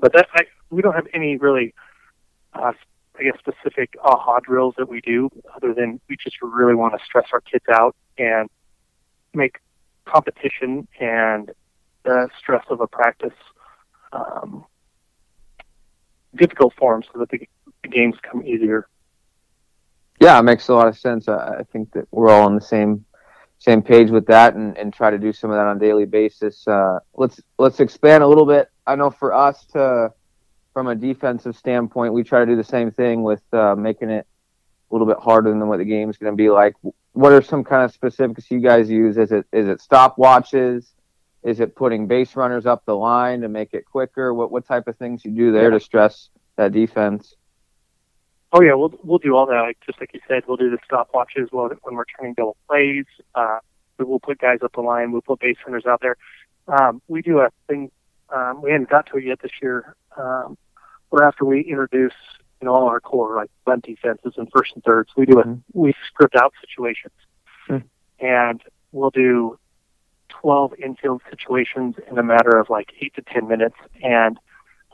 But 0.00 0.12
that 0.14 0.28
I, 0.34 0.42
we 0.70 0.82
don't 0.82 0.94
have 0.94 1.06
any 1.14 1.36
really, 1.36 1.74
uh, 2.54 2.72
I 3.18 3.24
guess, 3.24 3.38
specific 3.38 3.94
aha 4.02 4.40
drills 4.40 4.74
that 4.78 4.88
we 4.88 5.00
do, 5.00 5.28
other 5.54 5.74
than 5.74 6.00
we 6.08 6.16
just 6.16 6.36
really 6.42 6.74
want 6.74 6.94
to 6.98 7.04
stress 7.04 7.26
our 7.32 7.40
kids 7.40 7.64
out 7.70 7.94
and 8.18 8.48
make 9.34 9.58
competition 10.04 10.88
and 11.00 11.50
the 12.04 12.28
stress 12.38 12.64
of 12.70 12.80
a 12.80 12.86
practice 12.86 13.34
um, 14.12 14.64
difficult 16.34 16.72
for 16.78 16.94
them 16.94 17.02
so 17.12 17.20
that 17.20 17.30
the, 17.30 17.48
the 17.82 17.88
games 17.88 18.16
come 18.22 18.44
easier. 18.46 18.88
Yeah, 20.20 20.38
it 20.38 20.42
makes 20.42 20.68
a 20.68 20.74
lot 20.74 20.88
of 20.88 20.98
sense. 20.98 21.28
I, 21.28 21.58
I 21.60 21.62
think 21.72 21.92
that 21.92 22.06
we're 22.10 22.30
all 22.30 22.46
on 22.46 22.54
the 22.54 22.60
same 22.60 23.04
same 23.58 23.80
page 23.80 24.10
with 24.10 24.26
that, 24.26 24.54
and, 24.56 24.76
and 24.76 24.92
try 24.92 25.10
to 25.10 25.18
do 25.18 25.32
some 25.32 25.50
of 25.50 25.56
that 25.56 25.66
on 25.66 25.76
a 25.76 25.80
daily 25.80 26.04
basis. 26.04 26.66
Uh, 26.66 26.98
let's 27.14 27.40
let's 27.58 27.78
expand 27.78 28.24
a 28.24 28.26
little 28.26 28.46
bit. 28.46 28.68
I 28.86 28.96
know 28.96 29.10
for 29.10 29.32
us 29.32 29.64
to, 29.66 30.12
from 30.72 30.88
a 30.88 30.94
defensive 30.94 31.56
standpoint, 31.56 32.12
we 32.12 32.22
try 32.22 32.40
to 32.40 32.46
do 32.46 32.56
the 32.56 32.64
same 32.64 32.90
thing 32.90 33.22
with 33.22 33.42
uh, 33.52 33.74
making 33.76 34.10
it 34.10 34.26
a 34.90 34.94
little 34.94 35.06
bit 35.06 35.18
harder 35.18 35.50
than 35.50 35.68
what 35.68 35.78
the 35.78 35.84
game's 35.84 36.16
going 36.16 36.32
to 36.32 36.36
be 36.36 36.50
like. 36.50 36.74
What 37.12 37.32
are 37.32 37.42
some 37.42 37.64
kind 37.64 37.84
of 37.84 37.92
specifics 37.92 38.50
you 38.50 38.60
guys 38.60 38.90
use? 38.90 39.16
Is 39.18 39.32
it 39.32 39.46
is 39.52 39.68
it 39.68 39.80
stopwatches? 39.80 40.92
Is 41.42 41.60
it 41.60 41.74
putting 41.74 42.06
base 42.06 42.36
runners 42.36 42.66
up 42.66 42.84
the 42.86 42.96
line 42.96 43.40
to 43.40 43.48
make 43.48 43.74
it 43.74 43.84
quicker? 43.84 44.32
What 44.32 44.50
what 44.50 44.66
type 44.66 44.88
of 44.88 44.96
things 44.96 45.24
you 45.24 45.30
do 45.32 45.52
there 45.52 45.70
to 45.70 45.80
stress 45.80 46.30
that 46.56 46.72
defense? 46.72 47.34
Oh 48.52 48.60
yeah, 48.62 48.74
we'll 48.74 48.92
we'll 49.02 49.18
do 49.18 49.34
all 49.34 49.46
that. 49.46 49.60
Like, 49.60 49.78
just 49.84 49.98
like 49.98 50.10
you 50.12 50.20
said, 50.28 50.44
we'll 50.46 50.58
do 50.58 50.70
the 50.70 50.78
stopwatches 50.90 51.48
when 51.52 51.94
we're 51.94 52.04
turning 52.18 52.34
double 52.34 52.56
plays. 52.68 53.06
Uh, 53.34 53.58
we'll 53.98 54.20
put 54.20 54.38
guys 54.38 54.58
up 54.62 54.72
the 54.74 54.82
line. 54.82 55.10
We'll 55.10 55.22
put 55.22 55.40
base 55.40 55.56
runners 55.66 55.86
out 55.86 56.00
there. 56.02 56.16
Um, 56.68 57.00
we 57.08 57.22
do 57.22 57.40
a 57.40 57.48
thing. 57.66 57.90
Um, 58.34 58.62
we 58.62 58.70
hadn't 58.70 58.90
got 58.90 59.06
to 59.06 59.18
it 59.18 59.24
yet 59.24 59.40
this 59.42 59.52
year. 59.60 59.96
Um, 60.16 60.56
where 61.10 61.26
after 61.26 61.44
we 61.44 61.60
introduce 61.60 62.14
you 62.60 62.66
know 62.66 62.74
all 62.74 62.88
our 62.88 63.00
core 63.00 63.36
like 63.36 63.50
bunt 63.64 63.84
defenses 63.84 64.34
and 64.36 64.48
first 64.54 64.72
and 64.74 64.82
thirds, 64.84 65.10
we 65.16 65.26
do 65.26 65.38
a 65.40 65.44
mm-hmm. 65.44 65.60
we 65.72 65.94
script 66.06 66.36
out 66.36 66.52
situations, 66.60 67.14
mm-hmm. 67.68 68.24
and 68.24 68.62
we'll 68.92 69.10
do 69.10 69.58
12 70.42 70.74
infield 70.82 71.22
situations 71.30 71.94
in 72.10 72.18
a 72.18 72.22
matter 72.22 72.58
of 72.58 72.68
like 72.68 72.92
eight 73.00 73.14
to 73.14 73.22
10 73.22 73.48
minutes. 73.48 73.76
And 74.02 74.38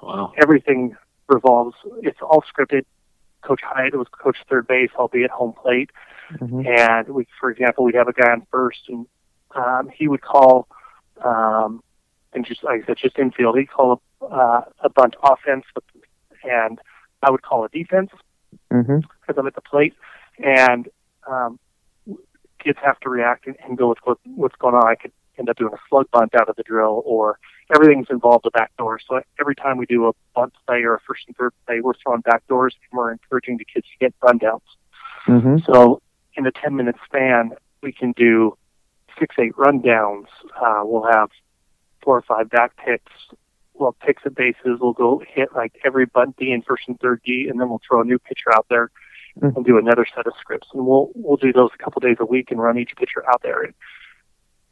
wow. 0.02 0.32
everything 0.36 0.96
revolves, 1.28 1.76
it's 2.02 2.18
all 2.20 2.42
scripted. 2.42 2.84
Coach 3.42 3.60
Hyatt 3.62 3.94
was 3.94 4.08
coach 4.08 4.36
third 4.48 4.66
base, 4.66 4.90
albeit 4.96 5.30
home 5.30 5.52
plate. 5.52 5.90
Mm-hmm. 6.32 6.66
And 6.66 7.08
we, 7.08 7.26
for 7.40 7.50
example, 7.50 7.84
we'd 7.84 7.94
have 7.94 8.08
a 8.08 8.12
guy 8.12 8.30
on 8.30 8.46
first 8.50 8.80
and 8.88 9.06
um, 9.54 9.88
he 9.94 10.08
would 10.08 10.20
call, 10.20 10.68
um, 11.24 11.82
and 12.32 12.44
just 12.44 12.62
like 12.62 12.82
I 12.82 12.86
said, 12.86 12.96
just 12.98 13.18
infield, 13.18 13.58
he'd 13.58 13.70
call 13.70 14.02
a, 14.20 14.24
uh, 14.24 14.62
a 14.80 14.90
bunt 14.90 15.16
offense 15.22 15.64
and 16.44 16.80
I 17.22 17.30
would 17.30 17.42
call 17.42 17.64
a 17.64 17.68
defense 17.68 18.10
because 18.68 18.86
mm-hmm. 18.86 19.38
I'm 19.38 19.46
at 19.46 19.54
the 19.54 19.60
plate. 19.60 19.94
And 20.38 20.88
um, 21.28 21.58
kids 22.62 22.78
have 22.84 23.00
to 23.00 23.08
react 23.08 23.46
and, 23.46 23.56
and 23.64 23.76
go 23.76 23.88
with 23.88 23.98
what, 24.04 24.18
what's 24.24 24.56
going 24.56 24.74
on. 24.74 24.86
I 24.86 24.94
could 24.94 25.12
end 25.38 25.48
up 25.48 25.56
doing 25.56 25.72
a 25.72 25.78
slug 25.88 26.10
bunt 26.10 26.34
out 26.34 26.48
of 26.48 26.56
the 26.56 26.62
drill, 26.62 27.02
or 27.04 27.38
everything's 27.74 28.08
involved 28.10 28.44
the 28.44 28.50
back 28.50 28.76
door. 28.76 28.98
So 29.08 29.20
every 29.40 29.54
time 29.54 29.78
we 29.78 29.86
do 29.86 30.06
a 30.08 30.12
bunt 30.34 30.52
play 30.66 30.82
or 30.82 30.94
a 30.94 31.00
first 31.00 31.22
and 31.26 31.36
third 31.36 31.52
play, 31.66 31.80
we're 31.80 31.94
throwing 32.02 32.20
back 32.22 32.46
doors 32.48 32.74
and 32.90 32.98
we're 32.98 33.12
encouraging 33.12 33.58
the 33.58 33.64
kids 33.64 33.86
to 33.86 33.98
get 33.98 34.14
rundowns. 34.20 34.60
Mm-hmm. 35.26 35.72
So 35.72 36.02
in 36.34 36.46
a 36.46 36.52
10 36.52 36.76
minute 36.76 36.96
span, 37.04 37.52
we 37.82 37.92
can 37.92 38.12
do 38.12 38.56
six, 39.18 39.34
eight 39.38 39.54
rundowns. 39.56 40.26
Uh, 40.60 40.82
we'll 40.84 41.10
have 41.10 41.30
four 42.02 42.16
or 42.16 42.22
five 42.22 42.48
back 42.50 42.76
picks. 42.76 43.12
we'll 43.74 43.92
pick 44.04 44.22
the 44.24 44.30
bases. 44.30 44.78
We'll 44.80 44.92
go 44.92 45.22
hit 45.28 45.50
like 45.54 45.72
every 45.84 46.04
bunt 46.06 46.36
D 46.36 46.50
and 46.52 46.64
first 46.64 46.82
and 46.88 46.98
third 46.98 47.20
D, 47.24 47.46
and 47.48 47.60
then 47.60 47.68
we'll 47.68 47.80
throw 47.88 48.00
a 48.00 48.04
new 48.04 48.18
pitcher 48.18 48.52
out 48.54 48.66
there 48.68 48.90
Mm. 49.40 49.54
and 49.54 49.64
do 49.64 49.78
another 49.78 50.04
set 50.16 50.26
of 50.26 50.32
scripts. 50.40 50.66
And 50.74 50.84
we'll 50.84 51.10
we'll 51.14 51.36
do 51.36 51.52
those 51.52 51.70
a 51.72 51.78
couple 51.82 52.00
days 52.00 52.16
a 52.18 52.26
week 52.26 52.50
and 52.50 52.60
run 52.60 52.76
each 52.76 52.96
pitcher 52.96 53.22
out 53.30 53.40
there. 53.42 53.62
And 53.62 53.72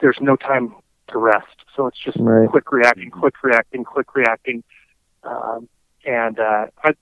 there's 0.01 0.19
no 0.21 0.35
time 0.35 0.75
to 1.09 1.19
rest, 1.19 1.65
so 1.77 1.87
it's 1.87 1.99
just 1.99 2.17
Right. 2.19 2.49
quick 2.49 2.73
reacting, 2.73 3.11
quick 3.11 3.35
reacting, 3.45 3.85
quick 3.85 4.17
reacting. 4.17 4.65
Um, 5.23 5.69
and 6.05 6.41
uh, 6.41 6.67
I 6.83 6.95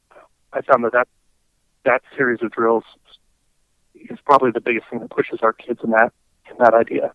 I 0.52 0.60
found 0.60 0.84
that, 0.84 0.92
that 0.92 1.08
that 1.84 2.02
series 2.14 2.42
of 2.42 2.50
drills 2.52 2.84
is 3.94 4.18
probably 4.26 4.50
the 4.50 4.60
biggest 4.60 4.86
thing 4.90 4.98
that 4.98 5.08
pushes 5.10 5.38
our 5.42 5.54
kids 5.54 5.80
in 5.82 5.90
that 5.92 6.12
in 6.50 6.56
that 6.58 6.74
idea. 6.74 7.14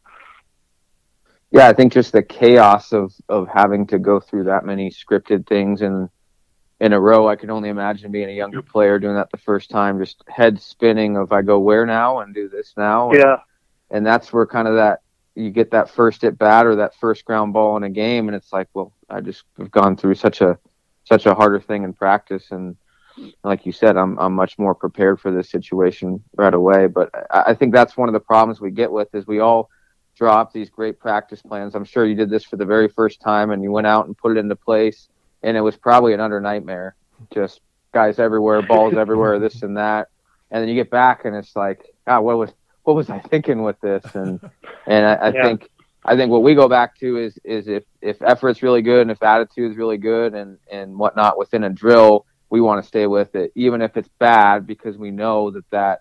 Yeah, 1.52 1.68
I 1.68 1.74
think 1.74 1.94
just 1.94 2.12
the 2.12 2.24
chaos 2.24 2.92
of 2.92 3.14
of 3.28 3.48
having 3.48 3.88
to 3.88 4.00
go 4.00 4.20
through 4.20 4.46
that 4.46 4.66
many 4.66 4.92
scripted 4.92 5.48
things 5.48 5.82
in 5.82 6.10
in 6.80 6.94
a 6.94 7.00
row. 7.00 7.28
I 7.28 7.36
can 7.36 7.50
only 7.50 7.70
imagine 7.70 8.12
being 8.12 8.30
a 8.30 8.34
younger 8.34 8.62
player 8.62 9.00
doing 9.00 9.16
that 9.16 9.32
the 9.32 9.38
first 9.38 9.70
time, 9.70 10.00
just 10.00 10.24
head 10.28 10.62
spinning 10.62 11.18
of 11.18 11.32
I 11.32 11.42
go 11.42 11.60
where 11.60 11.86
now 11.86 12.20
and 12.20 12.34
do 12.34 12.50
this 12.50 12.74
now. 12.78 13.10
And, 13.10 13.20
Yeah, 13.20 13.38
and 13.90 14.06
that's 14.06 14.32
where 14.32 14.46
kind 14.46 14.68
of 14.68 14.76
that 14.76 15.02
you 15.36 15.50
get 15.50 15.72
that 15.72 15.90
first 15.90 16.24
at 16.24 16.38
bat 16.38 16.66
or 16.66 16.76
that 16.76 16.96
first 16.96 17.26
ground 17.26 17.54
ball 17.54 17.78
in 17.78 17.84
a 17.84 17.90
game, 17.90 18.28
and 18.28 18.36
it's 18.36 18.54
like, 18.54 18.68
well, 18.74 18.94
I 19.10 19.22
just 19.22 19.44
have 19.58 19.72
gone 19.72 19.96
through 19.96 20.16
such 20.16 20.42
a 20.42 20.58
such 21.06 21.26
a 21.26 21.34
harder 21.34 21.60
thing 21.60 21.84
in 21.84 21.94
practice, 21.94 22.52
and 22.52 22.76
like 23.44 23.66
you 23.66 23.72
said, 23.72 23.98
I'm 23.98 24.20
I'm 24.20 24.34
much 24.34 24.60
more 24.60 24.76
prepared 24.76 25.20
for 25.20 25.32
this 25.32 25.50
situation 25.50 26.24
right 26.36 26.54
away. 26.54 26.88
But 26.88 27.10
I, 27.32 27.46
I 27.48 27.54
think 27.56 27.74
that's 27.74 27.98
one 27.98 28.08
of 28.08 28.14
the 28.14 28.20
problems 28.20 28.62
we 28.62 28.70
get 28.70 28.92
with 28.92 29.14
is 29.16 29.26
we 29.26 29.40
all 29.40 29.70
drop 30.20 30.54
these 30.54 30.70
great 30.70 31.00
practice 31.00 31.42
plans. 31.42 31.76
I'm 31.76 31.86
sure 31.86 32.06
you 32.06 32.16
did 32.16 32.30
this 32.30 32.46
for 32.46 32.58
the 32.58 32.66
very 32.66 32.90
first 32.90 33.22
time, 33.22 33.52
and 33.52 33.64
you 33.64 33.72
went 33.72 33.88
out 33.88 34.08
and 34.08 34.18
put 34.18 34.38
it 34.38 34.40
into 34.40 34.56
place, 34.58 35.10
and 35.44 35.58
it 35.58 35.62
was 35.62 35.78
probably 35.78 36.14
an 36.14 36.22
utter 36.22 36.42
nightmare. 36.42 36.96
Just 37.34 37.62
guys 37.94 38.20
everywhere, 38.20 38.62
balls 38.62 38.96
everywhere, 38.98 39.40
this 39.40 39.64
and 39.64 39.78
that, 39.78 40.08
and 40.52 40.62
then 40.62 40.70
you 40.70 40.76
get 40.76 40.92
back, 40.92 41.26
and 41.26 41.36
it's 41.36 41.56
like, 41.56 41.82
God, 42.08 42.22
what 42.22 42.38
was 42.38 42.52
what 42.84 42.96
was 42.96 43.10
I 43.10 43.20
thinking 43.20 43.64
with 43.64 43.80
this? 43.82 44.06
And 44.16 44.40
and 44.88 45.06
I, 45.06 45.28
I 45.30 45.32
Yeah. 45.34 45.42
think 45.42 45.70
I 46.06 46.16
think 46.16 46.32
what 46.32 46.44
we 46.44 46.56
go 46.56 46.68
back 46.70 46.98
to 47.00 47.18
is 47.18 47.38
is 47.46 47.68
if 47.68 47.84
if 48.02 48.22
effort's 48.22 48.64
really 48.64 48.82
good 48.82 49.02
and 49.02 49.12
if 49.12 49.24
attitude's 49.24 49.78
really 49.78 49.98
good 49.98 50.34
and 50.36 50.58
and 50.72 50.98
whatnot 50.98 51.38
within 51.38 51.64
a 51.64 51.70
drill, 51.70 52.26
we 52.50 52.62
want 52.62 52.82
to 52.84 52.88
stay 52.88 53.08
with 53.08 53.36
it, 53.36 53.52
even 53.56 53.82
if 53.82 53.98
it's 53.98 54.10
bad, 54.20 54.68
because 54.68 54.98
we 54.98 55.12
know 55.12 55.52
that 55.52 55.66
that 55.72 56.00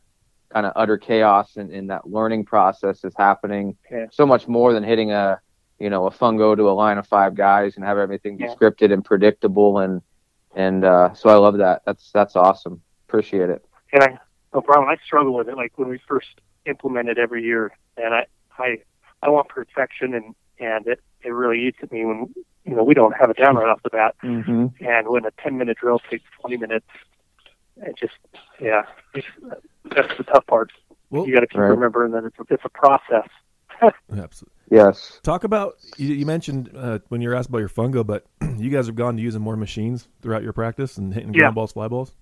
kind 0.52 0.66
of 0.66 0.72
utter 0.76 0.96
chaos 0.96 1.56
and, 1.56 1.70
and 1.72 1.90
that 1.90 2.08
learning 2.08 2.44
process 2.44 3.04
is 3.04 3.12
happening 3.16 3.76
Yeah. 3.90 4.06
so 4.10 4.24
much 4.26 4.48
more 4.48 4.72
than 4.72 4.82
hitting 4.82 5.12
a 5.12 5.40
you 5.78 5.90
know 5.90 6.06
a 6.06 6.10
fungo 6.10 6.56
to 6.56 6.68
a 6.70 6.72
line 6.72 6.98
of 6.98 7.06
five 7.06 7.34
guys 7.34 7.76
and 7.76 7.84
have 7.84 7.98
everything 7.98 8.36
be 8.36 8.44
Yeah. 8.44 8.54
scripted 8.54 8.92
and 8.92 9.04
predictable 9.04 9.78
and 9.78 10.00
and 10.56 10.84
uh, 10.84 11.12
so 11.14 11.28
I 11.28 11.34
love 11.34 11.58
that. 11.58 11.82
That's 11.84 12.10
that's 12.12 12.34
awesome. 12.34 12.80
Appreciate 13.08 13.50
it. 13.50 13.64
and 13.92 14.02
I 14.02 14.18
no 14.54 14.62
problem. 14.62 14.88
I 14.88 14.96
struggle 15.04 15.34
with 15.34 15.48
it. 15.48 15.56
Like 15.56 15.72
when 15.76 15.88
we 15.88 16.00
first 16.08 16.40
implemented 16.64 17.18
every 17.18 17.42
year, 17.44 17.70
and 17.98 18.14
I 18.14 18.26
I 18.58 18.78
I 19.22 19.28
want 19.28 19.48
perfection, 19.48 20.14
and 20.14 20.34
and 20.58 20.86
it 20.86 21.00
it 21.22 21.30
really 21.30 21.60
eats 21.66 21.78
at 21.82 21.92
me 21.92 22.04
when 22.06 22.34
you 22.64 22.74
know 22.74 22.82
we 22.82 22.94
don't 22.94 23.12
have 23.12 23.28
it 23.30 23.36
down 23.36 23.56
right 23.56 23.68
off 23.68 23.82
the 23.82 23.90
bat, 23.90 24.14
Mm-hmm. 24.24 24.66
and 24.84 25.08
when 25.08 25.26
a 25.26 25.30
ten 25.42 25.58
minute 25.58 25.76
drill 25.78 26.00
takes 26.10 26.24
twenty 26.40 26.56
minutes, 26.56 26.86
it 27.76 27.94
just 27.98 28.14
yeah, 28.58 28.82
it's, 29.14 29.26
that's 29.94 30.16
the 30.16 30.24
tough 30.24 30.46
part. 30.46 30.70
Well, 31.10 31.26
you 31.26 31.34
got 31.34 31.40
to 31.40 31.46
keep 31.46 31.58
Right. 31.60 31.68
remembering 31.68 32.12
that 32.12 32.24
it's 32.24 32.36
a, 32.38 32.44
it's 32.54 32.64
a 32.64 32.68
process. 32.68 33.28
absolutely. 34.12 34.54
Yes. 34.70 35.20
Talk 35.22 35.44
about 35.44 35.74
you, 35.96 36.08
you 36.14 36.26
mentioned 36.26 36.70
uh, 36.76 36.98
when 37.08 37.20
you 37.22 37.28
were 37.30 37.34
asked 37.34 37.48
about 37.48 37.58
your 37.58 37.68
fungo, 37.70 38.06
but 38.06 38.26
you 38.58 38.68
guys 38.70 38.86
have 38.86 38.96
gone 38.96 39.16
to 39.16 39.22
using 39.22 39.40
more 39.40 39.56
machines 39.56 40.08
throughout 40.20 40.42
your 40.42 40.52
practice 40.52 40.98
and 40.98 41.14
hitting 41.14 41.32
Yeah. 41.32 41.40
ground 41.40 41.54
balls, 41.54 41.72
fly 41.72 41.88
balls. 41.88 42.12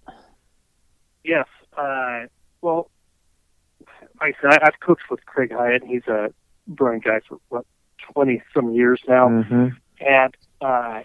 Yes. 1.25 1.47
Uh, 1.77 2.27
well, 2.63 2.91
like 4.21 4.37
I 4.39 4.41
said, 4.51 4.61
I, 4.63 4.67
I've 4.69 4.81
coached 4.81 5.11
with 5.11 5.25
Craig 5.27 5.51
Hyatt. 5.53 5.83
And 5.83 5.91
He's 5.91 6.07
a 6.07 6.33
brilliant 6.69 7.05
guy 7.05 7.21
for 7.29 7.39
what 7.49 7.65
twenty 8.13 8.43
some 8.55 8.73
years 8.73 9.01
now. 9.09 9.29
Mm-hmm. 9.29 9.69
and 10.01 10.37
uh, 10.61 11.01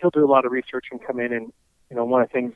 he'll 0.00 0.10
do 0.10 0.24
a 0.24 0.30
lot 0.30 0.44
of 0.44 0.52
research 0.52 0.86
and 0.90 1.00
come 1.04 1.18
in 1.20 1.32
and 1.32 1.52
you 1.90 1.96
know 1.96 2.04
one 2.04 2.22
of 2.22 2.28
the 2.28 2.32
things 2.32 2.54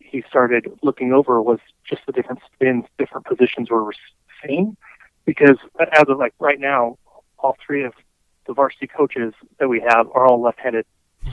he 0.00 0.22
started 0.28 0.66
looking 0.82 1.12
over 1.12 1.40
was 1.42 1.58
just 1.88 2.02
the 2.06 2.12
different 2.12 2.40
spins, 2.54 2.84
different 2.98 3.26
positions 3.26 3.70
we 3.70 3.76
were 3.76 3.94
seeing, 4.44 4.76
because 5.24 5.56
as 5.92 6.04
of 6.08 6.18
like 6.18 6.34
right 6.38 6.60
now, 6.60 6.98
all 7.38 7.56
three 7.64 7.84
of 7.84 7.92
the 8.46 8.52
varsity 8.54 8.86
coaches 8.86 9.32
that 9.58 9.68
we 9.68 9.80
have 9.80 10.06
are 10.14 10.26
all 10.26 10.40
left-handed 10.40 10.84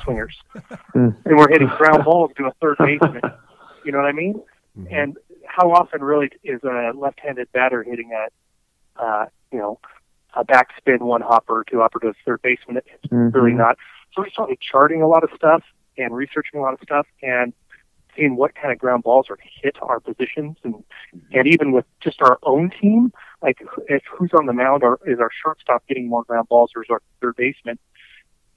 swingers, 0.03 0.37
Hmm. 0.93 1.09
and 1.25 1.37
we're 1.37 1.49
hitting 1.49 1.67
ground 1.77 2.03
balls 2.05 2.31
to 2.37 2.45
a 2.45 2.51
third 2.61 2.77
baseman. 2.79 3.21
You 3.83 3.91
know 3.91 3.97
what 3.99 4.07
I 4.07 4.11
mean? 4.11 4.41
Mhm. 4.79 4.87
And 4.91 5.17
how 5.45 5.71
often 5.71 6.01
really 6.03 6.29
is 6.43 6.61
a 6.63 6.91
left-handed 6.95 7.51
batter 7.51 7.83
hitting 7.83 8.11
a, 8.13 9.01
uh, 9.01 9.25
you 9.51 9.59
know, 9.59 9.79
a 10.35 10.45
backspin 10.45 10.99
one 11.01 11.21
hopper, 11.21 11.65
two 11.69 11.79
hopper 11.79 11.99
to 11.99 12.07
a 12.09 12.13
third 12.25 12.41
baseman? 12.41 12.77
It's 12.77 13.11
Mm-hmm. 13.11 13.37
really 13.37 13.53
not. 13.53 13.77
So 14.13 14.21
we 14.21 14.29
started 14.29 14.59
charting 14.61 15.01
a 15.01 15.07
lot 15.07 15.23
of 15.23 15.29
stuff 15.35 15.63
and 15.97 16.13
researching 16.15 16.59
a 16.59 16.63
lot 16.63 16.73
of 16.73 16.79
stuff 16.83 17.07
and 17.21 17.53
seeing 18.15 18.35
what 18.35 18.55
kind 18.55 18.71
of 18.71 18.79
ground 18.79 19.03
balls 19.03 19.27
are 19.29 19.37
hit 19.61 19.75
our 19.81 19.99
positions 19.99 20.57
and 20.63 20.83
and 21.31 21.47
even 21.47 21.71
with 21.71 21.85
just 21.99 22.21
our 22.21 22.39
own 22.43 22.71
team, 22.81 23.11
like 23.41 23.57
if 23.87 24.03
who's 24.11 24.31
on 24.33 24.45
the 24.45 24.53
mound 24.53 24.83
or 24.83 24.99
is 25.05 25.19
our 25.19 25.29
shortstop 25.43 25.87
getting 25.87 26.07
more 26.07 26.23
ground 26.23 26.47
balls 26.49 26.71
or 26.75 26.83
is 26.83 26.89
our 26.89 27.01
third 27.21 27.35
baseman? 27.35 27.77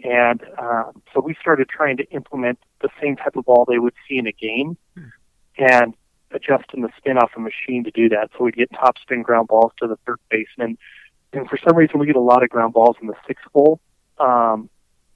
And 0.03 0.43
um, 0.59 1.03
so 1.13 1.21
we 1.21 1.35
started 1.41 1.69
trying 1.69 1.97
to 1.99 2.05
implement 2.11 2.59
the 2.83 2.89
same 3.01 3.17
type 3.17 3.37
of 3.37 3.45
ball 3.45 3.65
they 3.69 3.79
would 3.79 3.95
see 4.09 4.19
in 4.19 4.27
a 4.27 4.33
game 4.33 4.77
and 5.57 5.95
adjusting 6.33 6.83
the 6.83 6.91
spin 6.97 7.17
off 7.17 7.31
the 7.35 7.41
machine 7.41 7.85
to 7.85 7.91
do 7.91 8.09
that. 8.09 8.31
So 8.37 8.45
we'd 8.45 8.57
get 8.57 8.71
top 8.73 8.99
spin 8.99 9.23
ground 9.23 9.49
balls 9.49 9.73
to 9.81 9.87
the 9.87 9.97
third 10.05 10.19
baseman. 10.31 10.77
And 11.33 11.49
for 11.49 11.59
some 11.67 11.77
reason, 11.77 11.99
we 11.99 12.07
get 12.07 12.17
a 12.17 12.21
lot 12.21 12.43
of 12.43 12.51
ground 12.51 12.73
balls 12.73 12.97
in 13.01 13.07
the 13.07 13.15
sixth 13.27 13.45
hole 13.53 13.81
um, 14.19 14.69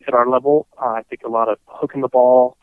at 0.07 0.15
our 0.15 0.29
level. 0.29 0.69
Uh, 0.81 0.91
I 0.91 1.03
think 1.03 1.23
a 1.25 1.29
lot 1.29 1.49
of 1.49 1.59
hooking 1.67 2.01
the 2.01 2.09
ball 2.09 2.57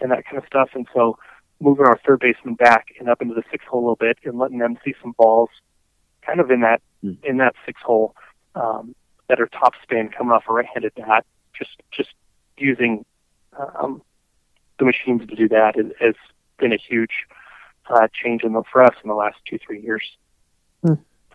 and 0.00 0.10
that 0.10 0.24
kind 0.24 0.38
of 0.38 0.44
stuff. 0.46 0.70
And 0.74 0.86
so 0.94 1.18
moving 1.60 1.86
our 1.86 1.98
third 2.04 2.20
baseman 2.20 2.54
back 2.54 2.88
and 2.98 3.08
up 3.08 3.22
into 3.22 3.34
the 3.34 3.44
sixth 3.50 3.66
hole 3.68 3.80
a 3.80 3.82
little 3.82 3.96
bit 3.96 4.18
and 4.24 4.38
letting 4.38 4.58
them 4.58 4.76
see 4.84 4.94
some 5.00 5.12
balls 5.16 5.50
kind 6.22 6.40
of 6.40 6.50
in 6.50 6.60
that 6.62 6.80
Hmm. 7.04 7.12
in 7.22 7.36
that 7.36 7.54
sixth 7.66 7.84
hole 7.84 8.14
um, 8.54 8.94
that 9.28 9.38
are 9.38 9.46
top 9.46 9.74
spin 9.82 10.08
coming 10.08 10.32
off 10.32 10.44
a 10.48 10.52
right-handed 10.52 10.94
bat. 10.94 11.26
Just 11.56 11.82
just 11.92 12.14
using 12.56 13.04
um, 13.58 14.00
the 14.78 14.86
machines 14.86 15.28
to 15.28 15.36
do 15.36 15.48
that 15.48 15.74
has 16.00 16.14
been 16.58 16.72
a 16.72 16.78
huge 16.78 17.12
uh, 17.90 18.08
change 18.12 18.42
in 18.42 18.54
the 18.54 18.62
for 18.72 18.82
us 18.82 18.94
in 19.02 19.08
the 19.08 19.14
last 19.14 19.36
two 19.46 19.58
three 19.64 19.82
years. 19.82 20.02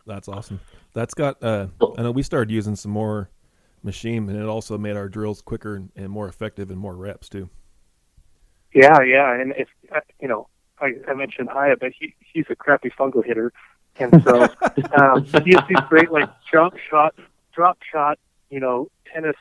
That's 0.08 0.28
awesome. 0.28 0.60
That's 0.94 1.13
got. 1.13 1.44
Uh, 1.44 1.68
I 1.98 2.01
know 2.01 2.12
we 2.12 2.24
started 2.24 2.51
using 2.51 2.75
some 2.75 2.92
more 2.92 3.30
machine, 3.84 4.28
and 4.28 4.39
it 4.39 4.48
also 4.48 4.75
made 4.75 4.98
our 4.98 5.08
drills 5.08 5.39
quicker 5.44 5.75
and, 5.75 5.92
and 5.96 6.10
more 6.10 6.28
effective 6.28 6.72
and 6.72 6.80
more 6.80 6.96
reps 6.96 7.30
too. 7.30 7.48
Yeah, 8.74 9.02
yeah, 9.02 9.34
and 9.34 9.54
if 9.58 9.68
uh, 9.94 10.02
you 10.20 10.28
know, 10.28 10.48
I, 10.80 10.94
I 11.08 11.14
mentioned 11.14 11.50
Hyatt, 11.50 11.80
but 11.80 11.92
he 11.98 12.16
he's 12.20 12.46
a 12.50 12.56
crappy 12.56 12.90
fungo 12.90 13.26
hitter, 13.26 13.52
and 13.98 14.24
so 14.24 14.44
um, 15.02 15.24
he 15.44 15.54
has 15.54 15.64
these 15.68 15.80
great 15.88 16.12
like 16.12 16.30
drop 16.52 16.78
shot, 16.90 17.16
drop 17.54 17.80
shot, 17.92 18.20
you 18.50 18.60
know, 18.60 18.90
tennis 19.12 19.36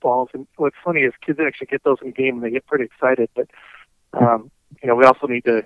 balls. 0.00 0.28
And 0.34 0.46
what's 0.56 0.76
funny 0.84 1.02
is 1.02 1.12
kids 1.24 1.38
actually 1.44 1.66
get 1.66 1.82
those 1.84 1.98
in 2.02 2.12
game 2.12 2.36
and 2.36 2.44
they 2.44 2.50
get 2.50 2.66
pretty 2.66 2.84
excited. 2.84 3.28
But 3.34 3.48
um, 4.12 4.50
you 4.82 4.88
know, 4.88 4.94
we 4.94 5.04
also 5.04 5.26
need 5.26 5.44
to 5.44 5.64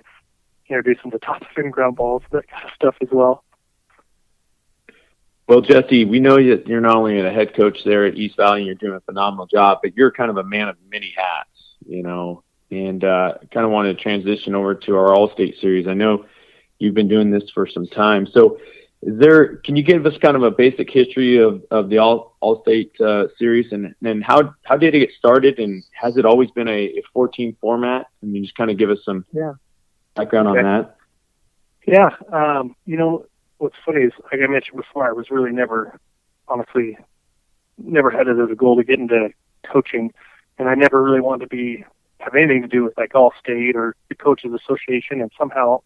introduce 0.67 1.01
them 1.01 1.11
to 1.11 1.19
top 1.19 1.43
spin 1.51 1.69
ground 1.69 1.95
balls, 1.95 2.23
that 2.31 2.47
kind 2.47 2.65
of 2.65 2.71
stuff 2.73 2.95
as 3.01 3.09
well. 3.11 3.43
Well, 5.47 5.61
Jesse, 5.61 6.05
we 6.05 6.19
know 6.19 6.37
that 6.37 6.65
you're 6.65 6.81
not 6.81 6.95
only 6.95 7.19
a 7.19 7.29
head 7.29 7.53
coach 7.55 7.83
there 7.85 8.05
at 8.05 8.15
East 8.15 8.35
Valley 8.35 8.61
and 8.61 8.65
you're 8.65 8.75
doing 8.75 8.95
a 8.95 9.01
phenomenal 9.01 9.45
job, 9.45 9.79
but 9.83 9.95
you're 9.95 10.11
kind 10.11 10.31
of 10.31 10.37
a 10.37 10.43
man 10.43 10.69
of 10.69 10.75
many 10.89 11.13
hats, 11.15 11.75
you 11.87 12.01
know, 12.01 12.43
and 12.71 13.03
uh, 13.03 13.35
kind 13.53 13.65
of 13.65 13.71
want 13.71 13.87
to 13.87 14.01
transition 14.01 14.55
over 14.55 14.75
to 14.75 14.95
our 14.95 15.13
All-State 15.13 15.57
series. 15.61 15.87
I 15.87 15.93
know 15.93 16.25
you've 16.79 16.95
been 16.95 17.07
doing 17.07 17.31
this 17.31 17.43
for 17.53 17.67
some 17.67 17.87
time. 17.87 18.27
So 18.27 18.57
is 19.01 19.19
there, 19.19 19.57
can 19.57 19.75
you 19.75 19.83
give 19.83 20.05
us 20.05 20.13
kind 20.21 20.35
of 20.35 20.43
a 20.43 20.51
basic 20.51 20.89
history 20.89 21.37
of, 21.37 21.63
of 21.71 21.89
the 21.89 21.99
All, 21.99 22.35
All-State 22.39 22.99
uh, 22.99 23.25
series 23.37 23.71
and, 23.71 23.93
and 24.03 24.23
how, 24.23 24.55
how 24.63 24.77
did 24.77 24.95
it 24.95 24.99
get 24.99 25.11
started 25.17 25.59
and 25.59 25.83
has 25.93 26.17
it 26.17 26.25
always 26.25 26.49
been 26.51 26.67
a, 26.67 26.71
a 26.71 27.01
14 27.13 27.55
format? 27.61 28.07
I 28.21 28.25
mean, 28.25 28.43
just 28.43 28.55
kind 28.55 28.71
of 28.71 28.77
give 28.77 28.89
us 28.89 28.99
some 29.05 29.25
Yeah. 29.31 29.53
background 30.15 30.47
on 30.47 30.55
that. 30.55 30.95
Yeah, 31.87 32.09
um, 32.33 32.75
you 32.87 32.97
know 32.97 33.27
what's 33.59 33.75
funny 33.85 34.01
is, 34.01 34.11
like 34.31 34.41
I 34.41 34.47
mentioned 34.47 34.77
before, 34.77 35.07
I 35.07 35.11
was 35.11 35.29
really 35.29 35.51
never, 35.51 35.99
honestly, 36.47 36.97
never 37.77 38.09
had 38.09 38.27
it 38.27 38.39
as 38.39 38.49
a 38.49 38.55
goal 38.55 38.75
to 38.77 38.83
get 38.83 38.99
into 38.99 39.29
coaching, 39.71 40.11
and 40.57 40.67
I 40.67 40.73
never 40.75 41.03
really 41.03 41.21
wanted 41.21 41.49
to 41.49 41.55
be 41.55 41.85
have 42.19 42.35
anything 42.35 42.61
to 42.61 42.67
do 42.67 42.83
with 42.83 42.97
like 42.97 43.13
all 43.15 43.33
state 43.39 43.75
or 43.75 43.95
the 44.09 44.15
coaches 44.15 44.51
association, 44.53 45.21
and 45.21 45.31
somehow, 45.37 45.81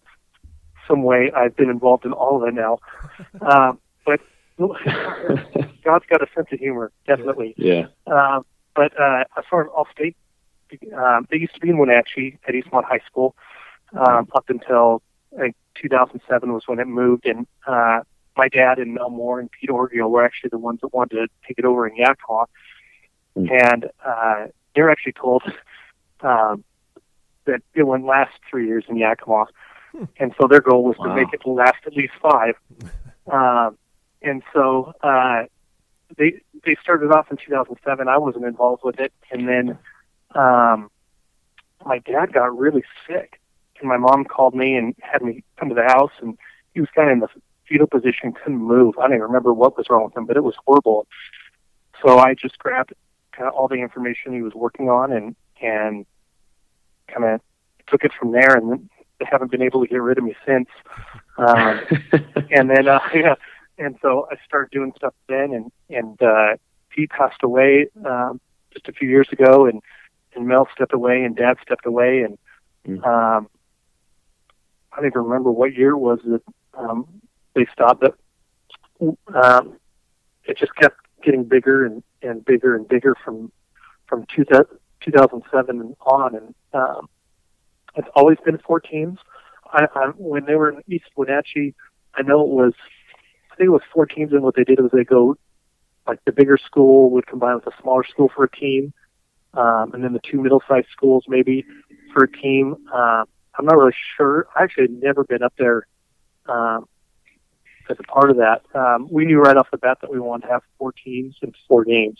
some 0.87 1.03
way, 1.03 1.31
I've 1.35 1.55
been 1.55 1.69
involved 1.69 2.05
in 2.05 2.13
all 2.13 2.41
of 2.41 2.47
it 2.47 2.53
now. 2.53 2.79
Um, 3.41 3.79
but 4.05 4.19
God's 4.59 6.05
got 6.09 6.21
a 6.21 6.27
sense 6.35 6.47
of 6.51 6.59
humor, 6.59 6.91
definitely. 7.07 7.53
Yeah. 7.57 7.87
Um, 8.07 8.45
but 8.75 8.99
uh, 8.99 9.23
as 9.37 9.43
far 9.49 9.63
as 9.63 9.69
all 9.75 9.87
state 9.91 10.15
Um, 10.95 11.27
they 11.29 11.37
used 11.37 11.53
to 11.55 11.59
be 11.59 11.69
in 11.69 11.77
Wenatchee 11.77 12.37
at 12.47 12.53
Eastmont 12.53 12.83
High 12.85 12.99
School 13.07 13.35
um, 13.97 14.27
up 14.35 14.45
until 14.49 15.01
I 15.37 15.41
think 15.41 15.55
2007 15.75 16.53
was 16.53 16.63
when 16.67 16.79
it 16.79 16.87
moved, 16.87 17.25
and 17.25 17.47
uh, 17.67 18.01
my 18.37 18.47
dad 18.49 18.77
and 18.79 18.93
Mel 18.93 19.09
Moore 19.09 19.39
and 19.39 19.49
Pete 19.51 19.69
Orgio 19.69 20.09
were 20.09 20.23
actually 20.23 20.49
the 20.49 20.57
ones 20.59 20.79
that 20.81 20.93
wanted 20.93 21.15
to 21.15 21.27
take 21.47 21.57
it 21.59 21.65
over 21.65 21.87
in 21.87 21.95
Yakima, 21.95 22.45
Mm. 23.37 23.71
and 23.71 23.85
uh, 24.03 24.47
they 24.75 24.81
were 24.81 24.89
actually 24.89 25.13
told 25.13 25.43
um, 26.21 26.63
that 27.45 27.61
it 27.73 27.83
wouldn't 27.83 28.07
last 28.07 28.33
three 28.49 28.67
years 28.67 28.83
in 28.87 28.97
Yakima, 28.97 29.45
and 30.17 30.33
so 30.39 30.47
their 30.47 30.61
goal 30.61 30.83
was 30.83 30.97
Wow. 30.97 31.05
to 31.07 31.15
make 31.15 31.33
it 31.33 31.45
last 31.45 31.77
at 31.85 31.93
least 31.95 32.13
five. 32.21 32.55
um, 33.31 33.77
and 34.21 34.43
so 34.53 34.93
uh, 35.01 35.43
they 36.17 36.41
they 36.65 36.75
started 36.81 37.11
off 37.11 37.31
in 37.31 37.37
2007. 37.37 38.07
I 38.07 38.17
wasn't 38.17 38.45
involved 38.45 38.83
with 38.83 38.99
it, 38.99 39.13
and 39.31 39.47
then 39.47 39.77
um, 40.35 40.89
my 41.85 41.99
dad 41.99 42.33
got 42.33 42.55
really 42.57 42.83
sick, 43.07 43.39
and 43.79 43.87
my 43.89 43.97
mom 43.97 44.25
called 44.25 44.53
me 44.53 44.75
and 44.75 44.93
had 44.99 45.21
me 45.21 45.43
come 45.57 45.69
to 45.69 45.75
the 45.75 45.83
house, 45.83 46.11
and 46.21 46.37
he 46.73 46.81
was 46.81 46.89
kind 46.95 47.09
of 47.09 47.13
in 47.13 47.19
the 47.21 47.27
fetal 47.67 47.87
position, 47.87 48.33
couldn't 48.33 48.57
move. 48.59 48.97
I 48.97 49.03
don't 49.03 49.11
even 49.13 49.21
remember 49.23 49.53
what 49.53 49.77
was 49.77 49.87
wrong 49.89 50.03
with 50.05 50.17
him, 50.17 50.25
but 50.25 50.35
it 50.37 50.43
was 50.43 50.55
horrible. 50.65 51.07
So 52.03 52.17
I 52.19 52.33
just 52.33 52.57
grabbed 52.59 52.93
kind 53.31 53.47
of 53.47 53.53
all 53.53 53.67
the 53.67 53.75
information 53.75 54.33
he 54.33 54.41
was 54.41 54.53
working 54.55 54.89
on 54.89 55.11
and 55.11 55.35
and 55.61 56.05
kind 57.07 57.25
of 57.25 57.41
took 57.87 58.03
it 58.03 58.11
from 58.17 58.31
there, 58.31 58.55
and 58.55 58.89
they 59.19 59.25
haven't 59.29 59.51
been 59.51 59.61
able 59.61 59.81
to 59.81 59.87
get 59.87 60.01
rid 60.01 60.17
of 60.17 60.23
me 60.23 60.35
since. 60.45 60.69
Um, 61.37 61.81
and 62.51 62.69
then 62.69 62.87
uh, 62.87 62.99
yeah, 63.13 63.35
and 63.77 63.97
so 64.01 64.27
I 64.31 64.35
started 64.45 64.71
doing 64.71 64.93
stuff 64.95 65.13
then, 65.27 65.53
and 65.53 65.71
and 65.89 66.21
uh, 66.21 66.55
Pete 66.89 67.09
passed 67.09 67.43
away 67.43 67.87
um, 68.05 68.39
just 68.73 68.87
a 68.87 68.93
few 68.93 69.09
years 69.09 69.27
ago, 69.31 69.65
and 69.65 69.81
and 70.35 70.47
Mel 70.47 70.67
stepped 70.73 70.93
away, 70.93 71.23
and 71.23 71.35
Dad 71.35 71.57
stepped 71.63 71.85
away, 71.85 72.21
and 72.21 72.37
Mm. 72.87 73.05
um, 73.05 73.49
I 74.91 74.97
don't 74.97 75.07
even 75.07 75.23
remember 75.23 75.51
what 75.51 75.73
year 75.73 75.91
it 75.91 75.97
was 75.97 76.19
that 76.25 76.41
um, 76.77 77.05
they 77.53 77.65
stopped 77.71 78.03
it. 78.03 78.15
Um, 79.33 79.77
it 80.45 80.57
just 80.57 80.73
kept 80.75 80.97
getting 81.23 81.43
bigger 81.43 81.85
and, 81.85 82.03
and 82.21 82.43
bigger 82.43 82.75
and 82.75 82.87
bigger 82.87 83.15
from 83.23 83.51
from 84.07 84.25
2000, 84.35 84.65
2007 85.03 85.79
and 85.79 85.95
on, 86.01 86.35
and 86.35 86.55
um, 86.73 87.09
it's 87.95 88.07
always 88.15 88.37
been 88.45 88.57
four 88.59 88.79
teams. 88.79 89.19
I, 89.71 89.87
I, 89.93 90.07
when 90.17 90.45
they 90.45 90.55
were 90.55 90.71
in 90.71 90.83
East 90.87 91.05
Wenatchee, 91.15 91.75
I 92.15 92.21
know 92.21 92.41
it 92.41 92.49
was, 92.49 92.73
I 93.51 93.55
think 93.55 93.67
it 93.67 93.71
was 93.71 93.81
four 93.93 94.05
teams, 94.05 94.33
and 94.33 94.41
what 94.41 94.55
they 94.55 94.63
did 94.63 94.79
was 94.79 94.91
they 94.91 95.03
go, 95.03 95.37
like 96.07 96.19
the 96.25 96.31
bigger 96.31 96.57
school 96.57 97.11
would 97.11 97.27
combine 97.27 97.55
with 97.55 97.67
a 97.67 97.81
smaller 97.81 98.03
school 98.03 98.31
for 98.35 98.45
a 98.45 98.51
team, 98.51 98.93
um, 99.53 99.91
and 99.93 100.03
then 100.03 100.13
the 100.13 100.19
two 100.19 100.41
middle-sized 100.41 100.87
schools 100.91 101.25
maybe 101.27 101.65
for 102.13 102.23
a 102.23 102.31
team. 102.31 102.75
Um, 102.93 103.25
I'm 103.57 103.65
not 103.65 103.77
really 103.77 103.95
sure. 104.17 104.47
I 104.55 104.63
actually 104.63 104.83
had 104.83 105.03
never 105.03 105.23
been 105.23 105.43
up 105.43 105.53
there 105.57 105.85
um, 106.47 106.87
as 107.89 107.97
a 107.99 108.03
part 108.03 108.29
of 108.29 108.37
that. 108.37 108.61
Um, 108.73 109.07
we 109.11 109.25
knew 109.25 109.39
right 109.39 109.57
off 109.57 109.67
the 109.71 109.77
bat 109.77 109.99
that 110.01 110.11
we 110.11 110.19
wanted 110.19 110.47
to 110.47 110.53
have 110.53 110.61
four 110.77 110.93
teams 110.93 111.35
and 111.41 111.53
four 111.67 111.83
games, 111.83 112.19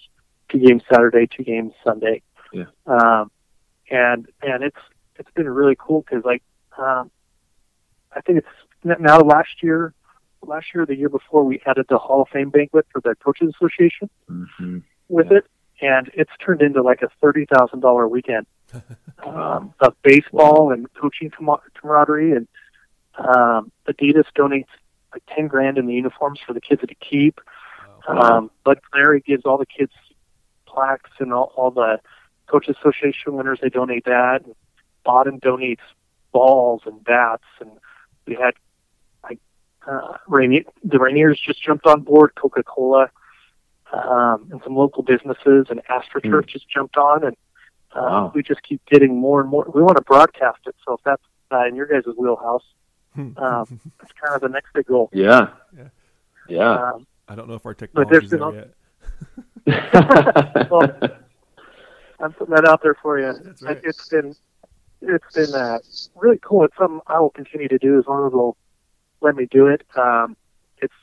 two 0.50 0.60
games 0.60 0.84
Saturday, 0.92 1.28
two 1.28 1.44
games 1.44 1.74
Sunday. 1.84 2.22
Yeah. 2.54 2.66
Um, 2.86 3.32
and 3.92 4.28
and 4.42 4.64
it's 4.64 4.78
it's 5.16 5.30
been 5.32 5.50
really 5.50 5.76
cool 5.80 6.02
because 6.02 6.24
like 6.26 6.44
um, 6.78 7.12
I 8.16 8.22
think 8.22 8.40
it's 8.40 9.00
now 9.00 9.20
last 9.20 9.62
year, 9.62 9.94
last 10.42 10.68
year 10.74 10.84
or 10.84 10.86
the 10.86 10.96
year 10.96 11.10
before 11.10 11.44
we 11.44 11.62
added 11.66 11.86
the 11.90 11.98
Hall 11.98 12.22
of 12.22 12.30
Fame 12.30 12.50
banquet 12.50 12.86
for 12.92 13.02
the 13.02 13.16
Coaches 13.16 13.54
Association 13.56 14.10
Mhm. 14.30 14.84
with 15.10 15.32
it, 15.32 15.46
and 15.82 16.10
it's 16.14 16.32
turned 16.44 16.62
into 16.62 16.82
like 16.82 17.02
a 17.02 17.10
thirty 17.22 17.46
thousand 17.46 17.82
dollar 17.82 18.08
weekend 18.08 18.46
um, 19.26 19.74
of 19.80 19.96
baseball 20.04 20.72
and 20.72 20.92
coaching 20.94 21.30
camar- 21.32 21.62
camaraderie. 21.80 22.34
And 22.34 22.48
um, 23.18 23.72
Adidas 23.88 24.26
donates 24.38 24.68
like 25.14 25.24
ten 25.36 25.48
grand 25.48 25.78
in 25.78 25.88
the 25.88 25.94
uniforms 25.94 26.40
for 26.46 26.54
the 26.54 26.62
kids 26.62 26.82
to 26.88 26.96
keep. 26.96 27.40
Um, 28.08 28.50
but 28.64 28.80
Larry 28.94 29.20
gives 29.20 29.44
all 29.46 29.58
the 29.58 29.66
kids 29.68 29.92
plaques 30.66 31.12
and 31.20 31.32
all, 31.34 31.52
all 31.56 31.70
the 31.70 32.00
coaches 32.50 32.76
association 32.80 33.34
winners. 33.36 33.60
They 33.62 33.70
donate 33.70 34.06
that. 34.06 34.42
And 34.46 34.56
Baden 35.06 35.40
donates 35.40 35.78
balls 36.32 36.82
and 36.86 37.04
bats, 37.04 37.44
and 37.60 37.72
we 38.28 38.36
had 38.36 38.54
like 39.24 39.40
uh, 39.88 40.18
Rainier, 40.28 40.64
the 40.84 40.98
Rainiers 40.98 41.38
just 41.42 41.64
jumped 41.64 41.86
on 41.88 42.02
board. 42.02 42.32
Coca 42.36 42.64
Cola 42.64 43.10
um, 43.92 44.50
and 44.52 44.62
some 44.64 44.76
local 44.76 45.04
businesses, 45.04 45.68
and 45.70 45.82
AstroTurf 45.90 46.48
just 46.48 46.70
jumped 46.70 46.98
on, 46.98 47.24
and 47.24 47.36
uh, 47.96 48.02
Wow. 48.02 48.32
we 48.36 48.44
just 48.44 48.62
keep 48.64 48.86
getting 48.86 49.16
more 49.20 49.42
and 49.42 49.50
more. 49.50 49.66
We 49.74 49.82
want 49.82 49.98
to 49.98 50.04
broadcast 50.04 50.60
it, 50.68 50.76
so 50.86 50.94
if 50.94 51.02
that's 51.04 51.24
uh, 51.52 51.66
in 51.66 51.76
your 51.76 51.88
guys' 51.88 52.04
wheelhouse, 52.18 52.64
um, 53.18 53.36
that's 53.38 54.12
kind 54.24 54.36
of 54.36 54.42
the 54.42 54.50
next 54.50 54.74
big 54.74 54.86
goal. 54.86 55.10
Yeah. 55.12 55.50
Yeah. 55.76 55.88
Yeah. 56.48 56.72
Um, 56.92 57.08
I 57.28 57.36
don't 57.36 57.48
know 57.48 57.56
if 57.56 57.66
our 57.66 57.74
there's 57.74 57.92
technology's 57.92 58.30
been 58.30 58.40
there 58.40 58.68
yet. 59.66 60.70
well, 60.72 60.92
I'm 62.20 62.34
putting 62.34 62.56
that 62.56 62.68
out 62.68 62.82
there 62.84 62.96
for 63.02 63.20
you. 63.20 63.34
That's 63.44 63.62
right. 63.62 63.80
It's 63.84 64.10
been 64.10 64.36
it's 65.02 65.34
been 65.34 65.54
uh, 65.54 65.80
really 66.16 66.40
cool. 66.42 66.66
It's 66.66 66.76
something 66.78 67.00
I 67.08 67.20
will 67.20 67.30
continue 67.30 67.68
to 67.70 67.78
do 67.78 67.98
as 68.00 68.06
long 68.06 68.26
as 68.28 68.34
they'll 68.34 68.58
let 69.22 69.36
me 69.36 69.48
do 69.50 69.68
it. 69.68 69.84
Um, 69.96 70.36
it's 70.80 70.94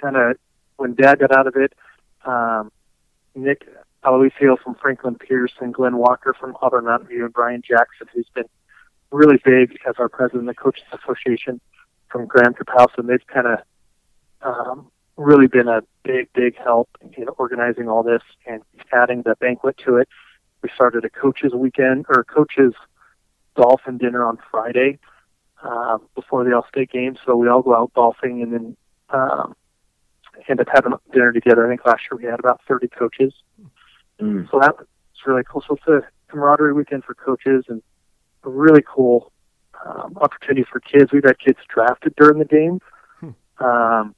kind 0.00 0.16
of 0.16 0.36
when 0.76 0.94
Dad 0.94 1.20
got 1.20 1.36
out 1.36 1.46
of 1.46 1.54
it. 1.56 1.72
Um, 2.24 2.72
Nick 3.34 3.68
Aloisio 4.04 4.58
from 4.62 4.74
Franklin 4.74 5.16
Pierce 5.16 5.52
and 5.60 5.72
Glenn 5.72 5.96
Walker 5.96 6.34
from 6.38 6.56
Auburn 6.62 6.84
Mountain 6.84 7.08
View 7.08 7.24
and 7.24 7.32
Brian 7.32 7.62
Jackson, 7.62 8.08
who's 8.12 8.28
been 8.34 8.44
really 9.10 9.38
big 9.44 9.78
as 9.88 9.94
our 9.98 10.08
president 10.08 10.48
of 10.48 10.56
the 10.56 10.60
Coaches 10.60 10.84
Association 10.92 11.60
from 12.08 12.26
Grand 12.26 12.56
and 12.96 13.08
They've 13.08 13.26
kind 13.26 13.46
of 13.46 13.58
um, 14.42 14.90
really 15.16 15.46
been 15.46 15.68
a 15.68 15.82
big, 16.02 16.32
big 16.32 16.56
help 16.56 16.88
in 17.16 17.28
organizing 17.38 17.88
all 17.88 18.02
this 18.02 18.22
and 18.46 18.62
adding 18.92 19.22
the 19.22 19.36
banquet 19.36 19.76
to 19.78 19.96
it. 19.96 20.08
We 20.64 20.70
started 20.74 21.04
a 21.04 21.10
coaches 21.10 21.52
weekend 21.52 22.06
or 22.08 22.24
coaches 22.24 22.72
golf 23.54 23.82
and 23.84 23.98
dinner 23.98 24.24
on 24.24 24.38
Friday 24.50 24.98
uh, 25.62 25.98
before 26.14 26.42
the 26.42 26.54
All 26.54 26.64
State 26.70 26.90
game. 26.90 27.18
So 27.26 27.36
we 27.36 27.48
all 27.48 27.60
go 27.60 27.76
out 27.76 27.92
golfing 27.92 28.40
and 28.40 28.50
then 28.50 28.76
um, 29.10 29.54
end 30.48 30.60
up 30.60 30.68
having 30.72 30.94
dinner 31.12 31.32
together. 31.32 31.66
I 31.66 31.68
think 31.68 31.84
last 31.84 32.04
year 32.10 32.16
we 32.16 32.24
had 32.24 32.40
about 32.40 32.62
30 32.66 32.88
coaches. 32.88 33.34
Mm. 34.18 34.50
So 34.50 34.58
that 34.58 34.78
was 34.78 34.86
really 35.26 35.42
cool. 35.46 35.62
So 35.68 35.74
it's 35.74 35.86
a 35.86 36.00
camaraderie 36.28 36.72
weekend 36.72 37.04
for 37.04 37.12
coaches 37.12 37.66
and 37.68 37.82
a 38.44 38.48
really 38.48 38.82
cool 38.82 39.32
um, 39.84 40.16
opportunity 40.16 40.64
for 40.64 40.80
kids. 40.80 41.12
We've 41.12 41.24
had 41.24 41.38
kids 41.38 41.58
drafted 41.68 42.14
during 42.16 42.38
the 42.38 42.46
game. 42.46 42.80
Um, 43.58 44.14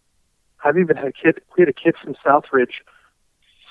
I've 0.65 0.79
even 0.79 0.97
had 0.97 1.09
a 1.09 1.13
kid. 1.13 1.41
We 1.57 1.63
had 1.63 1.69
a 1.69 1.73
kid 1.73 1.97
from 2.01 2.15
Southridge 2.25 2.83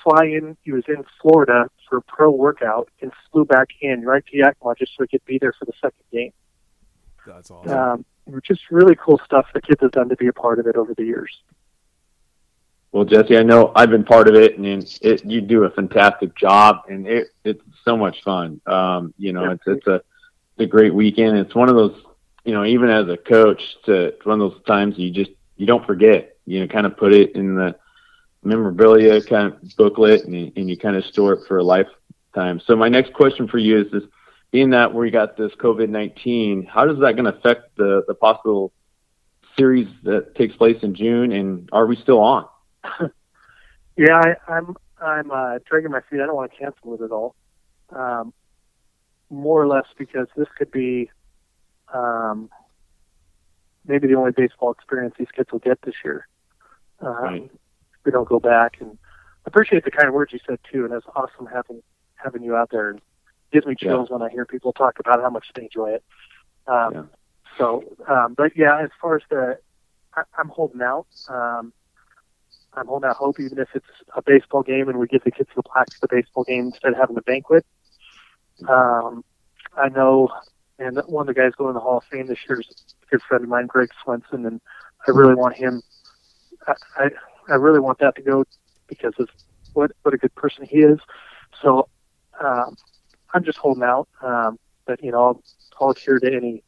fly 0.06 0.26
in. 0.26 0.56
He 0.62 0.72
was 0.72 0.84
in 0.88 1.04
Florida 1.20 1.68
for 1.88 1.98
a 1.98 2.02
pro 2.02 2.30
workout 2.30 2.88
and 3.02 3.12
flew 3.30 3.44
back 3.44 3.68
in 3.80 4.02
right 4.02 4.24
to 4.26 4.36
Yakima 4.36 4.74
just 4.78 4.92
so 4.96 5.04
he 5.04 5.08
could 5.08 5.24
be 5.24 5.38
there 5.38 5.52
for 5.58 5.64
the 5.64 5.72
second 5.80 6.04
game. 6.12 6.32
That's 7.26 7.50
awesome. 7.50 7.72
Um, 7.72 8.04
just 8.42 8.62
really 8.70 8.96
cool 8.96 9.20
stuff 9.24 9.46
the 9.52 9.60
kids 9.60 9.80
have 9.82 9.92
done 9.92 10.08
to 10.08 10.16
be 10.16 10.28
a 10.28 10.32
part 10.32 10.58
of 10.58 10.66
it 10.66 10.76
over 10.76 10.94
the 10.94 11.04
years. 11.04 11.30
Well, 12.92 13.04
Jesse, 13.04 13.36
I 13.36 13.42
know 13.42 13.72
I've 13.74 13.90
been 13.90 14.04
part 14.04 14.28
of 14.28 14.36
it, 14.36 14.56
and 14.56 14.66
it, 14.66 14.98
it 15.02 15.24
you 15.24 15.40
do 15.40 15.64
a 15.64 15.70
fantastic 15.70 16.34
job, 16.36 16.82
and 16.88 17.06
it 17.06 17.28
it's 17.44 17.62
so 17.84 17.96
much 17.96 18.22
fun. 18.22 18.60
Um, 18.66 19.12
you 19.18 19.32
know, 19.32 19.44
Yeah. 19.44 19.52
it's 19.52 19.62
it's 19.66 19.86
a 19.86 19.94
it's 19.96 20.60
a 20.60 20.66
great 20.66 20.94
weekend. 20.94 21.36
It's 21.36 21.54
one 21.54 21.68
of 21.68 21.74
those, 21.74 22.00
you 22.44 22.54
know, 22.54 22.64
even 22.64 22.88
as 22.88 23.08
a 23.08 23.16
coach, 23.16 23.60
to 23.84 24.06
it's 24.06 24.24
one 24.24 24.40
of 24.40 24.52
those 24.52 24.62
times 24.64 24.98
you 24.98 25.10
just 25.10 25.32
you 25.56 25.66
don't 25.66 25.84
forget. 25.84 26.36
You 26.46 26.60
know, 26.60 26.68
kind 26.68 26.86
of 26.86 26.96
put 26.96 27.12
it 27.12 27.34
in 27.34 27.56
the 27.56 27.76
memorabilia 28.46 29.20
kind 29.22 29.52
of 29.52 29.76
booklet, 29.76 30.24
and 30.24 30.34
you, 30.34 30.52
and 30.56 30.70
you 30.70 30.76
kind 30.76 30.96
of 30.96 31.04
store 31.04 31.34
it 31.34 31.40
for 31.46 31.58
a 31.58 31.64
lifetime. 31.64 32.60
So 32.64 32.76
my 32.76 32.88
next 32.88 33.12
question 33.12 33.48
for 33.48 33.58
you 33.58 33.80
is 33.80 33.90
this: 33.92 34.04
being 34.50 34.70
that 34.70 34.94
we 34.94 35.10
got 35.10 35.36
this 35.36 35.52
COVID 35.56 35.88
nineteen, 35.88 36.64
how 36.64 36.88
is 36.90 36.98
that 37.00 37.12
going 37.12 37.24
to 37.24 37.36
affect 37.36 37.76
the 37.76 38.04
the 38.06 38.14
possible 38.14 38.72
series 39.58 39.88
that 40.04 40.34
takes 40.34 40.54
place 40.56 40.82
in 40.82 40.94
June, 40.94 41.32
and 41.32 41.68
are 41.72 41.86
we 41.86 41.96
still 41.96 42.20
on? 42.20 42.46
Yeah, 43.96 44.20
I, 44.22 44.52
I'm 44.52 44.76
I'm 45.00 45.30
uh, 45.30 45.58
dragging 45.68 45.90
my 45.90 46.00
feet. 46.08 46.20
I 46.20 46.26
don't 46.26 46.36
want 46.36 46.52
to 46.52 46.58
cancel 46.58 46.94
it 46.94 47.00
at 47.02 47.10
all. 47.10 47.34
Um, 47.90 48.32
more 49.30 49.60
or 49.60 49.66
less 49.66 49.86
because 49.98 50.28
this 50.36 50.48
could 50.56 50.70
be 50.70 51.10
um, 51.92 52.50
maybe 53.86 54.06
the 54.06 54.14
only 54.14 54.32
baseball 54.32 54.70
experience 54.70 55.14
these 55.18 55.30
kids 55.34 55.50
will 55.50 55.60
get 55.60 55.80
this 55.82 55.94
year. 56.04 56.28
Um, 57.00 57.14
Right. 57.22 57.50
We 58.06 58.12
don't 58.12 58.28
go 58.28 58.40
back, 58.40 58.78
and 58.80 58.96
appreciate 59.44 59.84
the 59.84 59.90
kind 59.90 60.12
words 60.14 60.32
you 60.32 60.38
said 60.46 60.60
too, 60.70 60.84
and 60.84 60.94
it's 60.94 61.06
awesome 61.14 61.46
having 61.52 61.82
having 62.14 62.42
you 62.42 62.56
out 62.56 62.70
there. 62.70 62.90
And 62.90 63.00
gives 63.52 63.66
me 63.66 63.74
chills 63.74 64.10
when 64.10 64.22
I 64.22 64.30
hear 64.30 64.44
people 64.44 64.72
talk 64.72 64.98
about 64.98 65.20
how 65.20 65.30
much 65.30 65.46
they 65.54 65.62
enjoy 65.62 65.90
it. 65.90 66.04
Um, 66.66 66.94
Yeah. 66.94 67.02
So, 67.58 67.84
um, 68.08 68.34
but 68.34 68.56
yeah, 68.56 68.82
as 68.82 68.90
far 69.00 69.16
as 69.16 69.22
the, 69.30 69.58
I, 70.14 70.22
I'm 70.38 70.48
holding 70.48 70.82
out. 70.82 71.06
Um, 71.28 71.72
I'm 72.74 72.86
holding 72.86 73.08
out 73.08 73.16
hope, 73.16 73.40
even 73.40 73.58
if 73.58 73.68
it's 73.74 73.86
a 74.14 74.20
baseball 74.20 74.62
game 74.62 74.88
and 74.88 74.98
we 74.98 75.06
give 75.06 75.24
the 75.24 75.30
kids 75.30 75.48
to 75.48 75.56
the 75.56 75.62
plaques 75.62 75.94
at 75.96 76.08
the 76.08 76.14
baseball 76.14 76.44
game 76.44 76.66
instead 76.66 76.92
of 76.92 76.98
having 76.98 77.16
a 77.16 77.22
banquet. 77.22 77.64
Um, 78.68 79.24
I 79.76 79.88
know, 79.88 80.28
and 80.78 81.00
one 81.06 81.28
of 81.28 81.34
the 81.34 81.40
guys 81.40 81.52
going 81.56 81.70
to 81.70 81.74
the 81.74 81.80
Hall 81.80 81.98
of 81.98 82.04
Fame 82.04 82.26
this 82.26 82.38
year 82.46 82.60
is 82.60 82.66
a 83.02 83.06
good 83.10 83.22
friend 83.22 83.42
of 83.42 83.48
mine, 83.48 83.66
Greg 83.66 83.88
Swenson, 84.04 84.44
and 84.44 84.60
I 85.06 85.10
really 85.12 85.34
want 85.34 85.56
him. 85.56 85.82
I 86.66 86.74
I, 86.96 87.10
I 87.48 87.54
really 87.54 87.80
want 87.80 87.98
that 87.98 88.16
to 88.16 88.22
go 88.22 88.44
because 88.88 89.14
of 89.18 89.28
what 89.74 89.92
what 90.02 90.14
a 90.14 90.18
good 90.18 90.34
person 90.34 90.64
he 90.64 90.78
is. 90.78 90.98
So 91.62 91.88
um, 92.42 92.76
I'm 93.32 93.44
just 93.44 93.58
holding 93.58 93.82
out. 93.82 94.08
Um, 94.22 94.58
but 94.86 95.02
you 95.02 95.12
know, 95.12 95.42
I'll, 95.80 95.90
adhere 95.90 96.18
to 96.18 96.34
any 96.34 96.62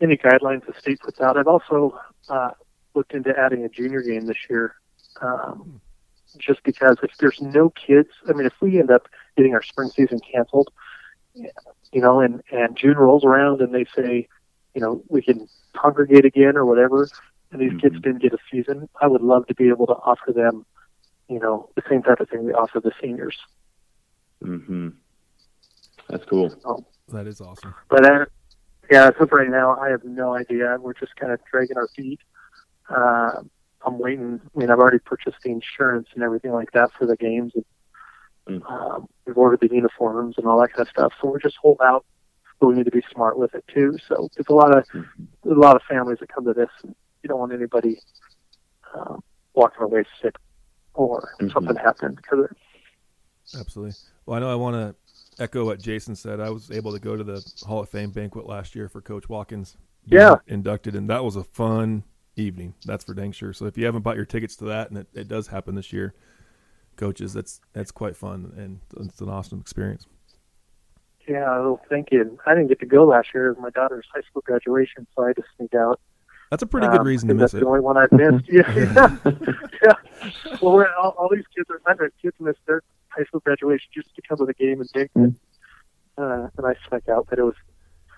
any 0.00 0.16
guidelines 0.16 0.66
the 0.66 0.74
state 0.78 1.00
puts 1.00 1.20
out. 1.20 1.36
I've 1.36 1.48
also 1.48 1.98
uh, 2.28 2.50
looked 2.94 3.14
into 3.14 3.36
adding 3.36 3.64
a 3.64 3.68
junior 3.68 4.00
game 4.02 4.26
this 4.26 4.36
year, 4.48 4.74
um, 5.20 5.80
just 6.38 6.62
because 6.62 6.98
if 7.02 7.10
there's 7.18 7.40
no 7.40 7.70
kids, 7.70 8.10
I 8.28 8.32
mean, 8.32 8.46
if 8.46 8.52
we 8.60 8.78
end 8.78 8.90
up 8.90 9.08
getting 9.36 9.54
our 9.54 9.62
spring 9.62 9.90
season 9.90 10.20
canceled, 10.20 10.68
you 11.34 12.00
know, 12.00 12.20
and 12.20 12.42
and 12.52 12.76
June 12.76 12.96
rolls 12.96 13.24
around 13.24 13.60
and 13.60 13.74
they 13.74 13.86
say, 13.96 14.28
you 14.74 14.80
know, 14.80 15.02
we 15.08 15.22
can 15.22 15.48
congregate 15.74 16.24
again 16.24 16.56
or 16.56 16.64
whatever, 16.64 17.08
and 17.50 17.60
these 17.60 17.70
mm-hmm. 17.70 17.78
kids 17.78 17.94
didn't 18.02 18.22
get 18.22 18.32
a 18.32 18.38
season, 18.50 18.88
I 19.00 19.06
would 19.06 19.22
love 19.22 19.46
to 19.46 19.54
be 19.54 19.68
able 19.68 19.86
to 19.86 19.94
offer 19.94 20.32
them, 20.32 20.66
you 21.28 21.38
know, 21.38 21.70
the 21.76 21.82
same 21.88 22.02
type 22.02 22.20
of 22.20 22.28
thing 22.28 22.44
we 22.44 22.52
offer 22.52 22.80
the 22.80 22.92
seniors. 23.00 23.36
Mhm. 24.42 24.94
That's 26.08 26.24
cool. 26.24 26.50
So, 26.50 26.84
that 27.08 27.26
is 27.26 27.40
awesome. 27.40 27.74
But 27.88 28.04
uh, 28.04 28.26
yeah, 28.90 29.08
as 29.08 29.14
of 29.20 29.32
right 29.32 29.48
now, 29.48 29.76
I 29.76 29.90
have 29.90 30.04
no 30.04 30.34
idea. 30.34 30.76
We're 30.80 30.94
just 30.94 31.14
kind 31.16 31.32
of 31.32 31.40
dragging 31.50 31.76
our 31.76 31.88
feet. 31.88 32.20
Uh, 32.88 33.42
I'm 33.84 33.98
waiting. 33.98 34.40
I 34.42 34.58
mean, 34.58 34.70
I've 34.70 34.78
already 34.78 34.98
purchased 34.98 35.38
the 35.44 35.50
insurance 35.50 36.08
and 36.14 36.22
everything 36.22 36.52
like 36.52 36.72
that 36.72 36.90
for 36.98 37.06
the 37.06 37.16
games. 37.16 37.52
And, 38.46 38.62
mm. 38.62 38.70
um, 38.70 39.08
we've 39.26 39.36
ordered 39.36 39.60
the 39.60 39.74
uniforms 39.74 40.36
and 40.38 40.46
all 40.46 40.60
that 40.60 40.72
kind 40.72 40.86
of 40.86 40.88
stuff. 40.88 41.12
So 41.20 41.28
we're 41.28 41.40
just 41.40 41.56
holding 41.60 41.86
out, 41.86 42.04
but 42.60 42.68
we 42.68 42.74
need 42.74 42.86
to 42.86 42.90
be 42.90 43.02
smart 43.12 43.38
with 43.38 43.54
it 43.54 43.64
too. 43.72 43.98
So 44.08 44.28
there's 44.34 44.48
a 44.48 44.54
lot 44.54 44.76
of 44.76 44.84
mm-hmm. 44.88 45.24
there's 45.44 45.56
a 45.56 45.60
lot 45.60 45.76
of 45.76 45.82
families 45.88 46.18
that 46.20 46.32
come 46.32 46.44
to 46.46 46.54
this. 46.54 46.70
And 47.18 47.24
you 47.24 47.28
don't 47.28 47.38
want 47.38 47.52
anybody 47.52 48.00
um, 48.94 49.22
walking 49.54 49.82
away 49.82 50.04
sick 50.22 50.36
or 50.94 51.34
mm-hmm. 51.40 51.50
something 51.50 51.76
happening 51.76 52.14
because 52.14 52.38
of 52.38 52.44
it. 52.46 52.56
Absolutely. 53.58 53.94
Well, 54.26 54.36
I 54.36 54.40
know 54.40 54.50
I 54.50 54.54
want 54.54 54.74
to 54.76 55.42
echo 55.42 55.64
what 55.64 55.80
Jason 55.80 56.14
said. 56.14 56.40
I 56.40 56.50
was 56.50 56.70
able 56.70 56.92
to 56.92 56.98
go 56.98 57.16
to 57.16 57.24
the 57.24 57.44
Hall 57.66 57.80
of 57.80 57.88
Fame 57.88 58.10
banquet 58.10 58.46
last 58.46 58.74
year 58.74 58.88
for 58.88 59.00
Coach 59.00 59.28
Watkins. 59.28 59.76
Yeah, 60.04 60.36
inducted, 60.46 60.94
and 60.94 61.10
that 61.10 61.22
was 61.22 61.36
a 61.36 61.44
fun 61.44 62.02
evening. 62.36 62.74
That's 62.86 63.04
for 63.04 63.14
dang 63.14 63.32
sure. 63.32 63.52
So 63.52 63.66
if 63.66 63.76
you 63.76 63.84
haven't 63.84 64.02
bought 64.02 64.16
your 64.16 64.24
tickets 64.24 64.56
to 64.56 64.64
that, 64.66 64.88
and 64.88 64.98
it, 65.00 65.08
it 65.12 65.28
does 65.28 65.48
happen 65.48 65.74
this 65.74 65.92
year, 65.92 66.14
coaches, 66.96 67.34
that's 67.34 67.60
that's 67.74 67.90
quite 67.90 68.16
fun 68.16 68.52
and 68.56 68.80
it's 69.06 69.20
an 69.20 69.28
awesome 69.28 69.60
experience. 69.60 70.06
Yeah, 71.26 71.44
well, 71.60 71.80
thank 71.90 72.10
you. 72.10 72.38
I 72.46 72.54
didn't 72.54 72.68
get 72.68 72.80
to 72.80 72.86
go 72.86 73.04
last 73.04 73.28
year. 73.34 73.48
It 73.48 73.56
was 73.56 73.62
my 73.62 73.70
daughter's 73.70 74.06
high 74.14 74.22
school 74.22 74.42
graduation, 74.46 75.06
so 75.14 75.24
I 75.24 75.34
just 75.34 75.48
sneaked 75.56 75.74
out. 75.74 76.00
That's 76.50 76.62
a 76.62 76.66
pretty 76.66 76.88
good 76.88 77.00
um, 77.00 77.06
reason 77.06 77.28
to 77.28 77.34
miss 77.34 77.52
that's 77.52 77.54
it. 77.54 77.60
the 77.60 77.66
only 77.66 77.80
one 77.80 77.96
I've 77.96 78.12
missed. 78.12 78.44
yeah, 78.50 78.74
yeah. 78.74 79.16
yeah. 79.82 80.56
Well, 80.62 80.86
all, 80.98 81.14
all 81.18 81.28
these 81.30 81.44
kids 81.54 81.68
are. 81.70 81.80
I've 81.86 81.98
had 81.98 82.10
kids 82.20 82.36
miss 82.40 82.56
their 82.66 82.82
high 83.08 83.24
school 83.24 83.40
graduation 83.40 83.88
just 83.94 84.14
to 84.14 84.22
come 84.26 84.38
to 84.38 84.46
the 84.46 84.54
game 84.54 84.80
and 84.80 84.88
take 84.90 85.10
it. 85.14 85.34
Uh, 86.16 86.48
and 86.56 86.66
I 86.66 86.74
snuck 86.88 87.08
out, 87.08 87.26
but 87.30 87.38
it 87.38 87.42
was 87.42 87.54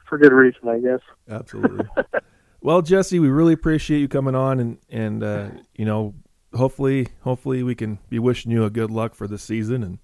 for 0.09 0.19
good 0.19 0.33
reason, 0.33 0.69
I 0.69 0.79
guess. 0.79 1.01
Absolutely. 1.29 1.87
well, 2.61 2.83
Jesse, 2.83 3.19
we 3.19 3.29
really 3.29 3.53
appreciate 3.53 3.99
you 4.01 4.09
coming 4.09 4.35
on, 4.35 4.61
and 4.61 4.79
and 4.89 5.23
uh, 5.23 5.49
you 5.75 5.85
know, 5.85 6.15
hopefully, 6.55 7.09
hopefully, 7.23 7.63
we 7.63 7.75
can 7.75 7.99
be 8.09 8.19
wishing 8.19 8.51
you 8.51 8.65
a 8.65 8.71
good 8.71 8.91
luck 8.91 9.15
for 9.15 9.27
the 9.27 9.39
season, 9.39 9.83
and 9.83 9.99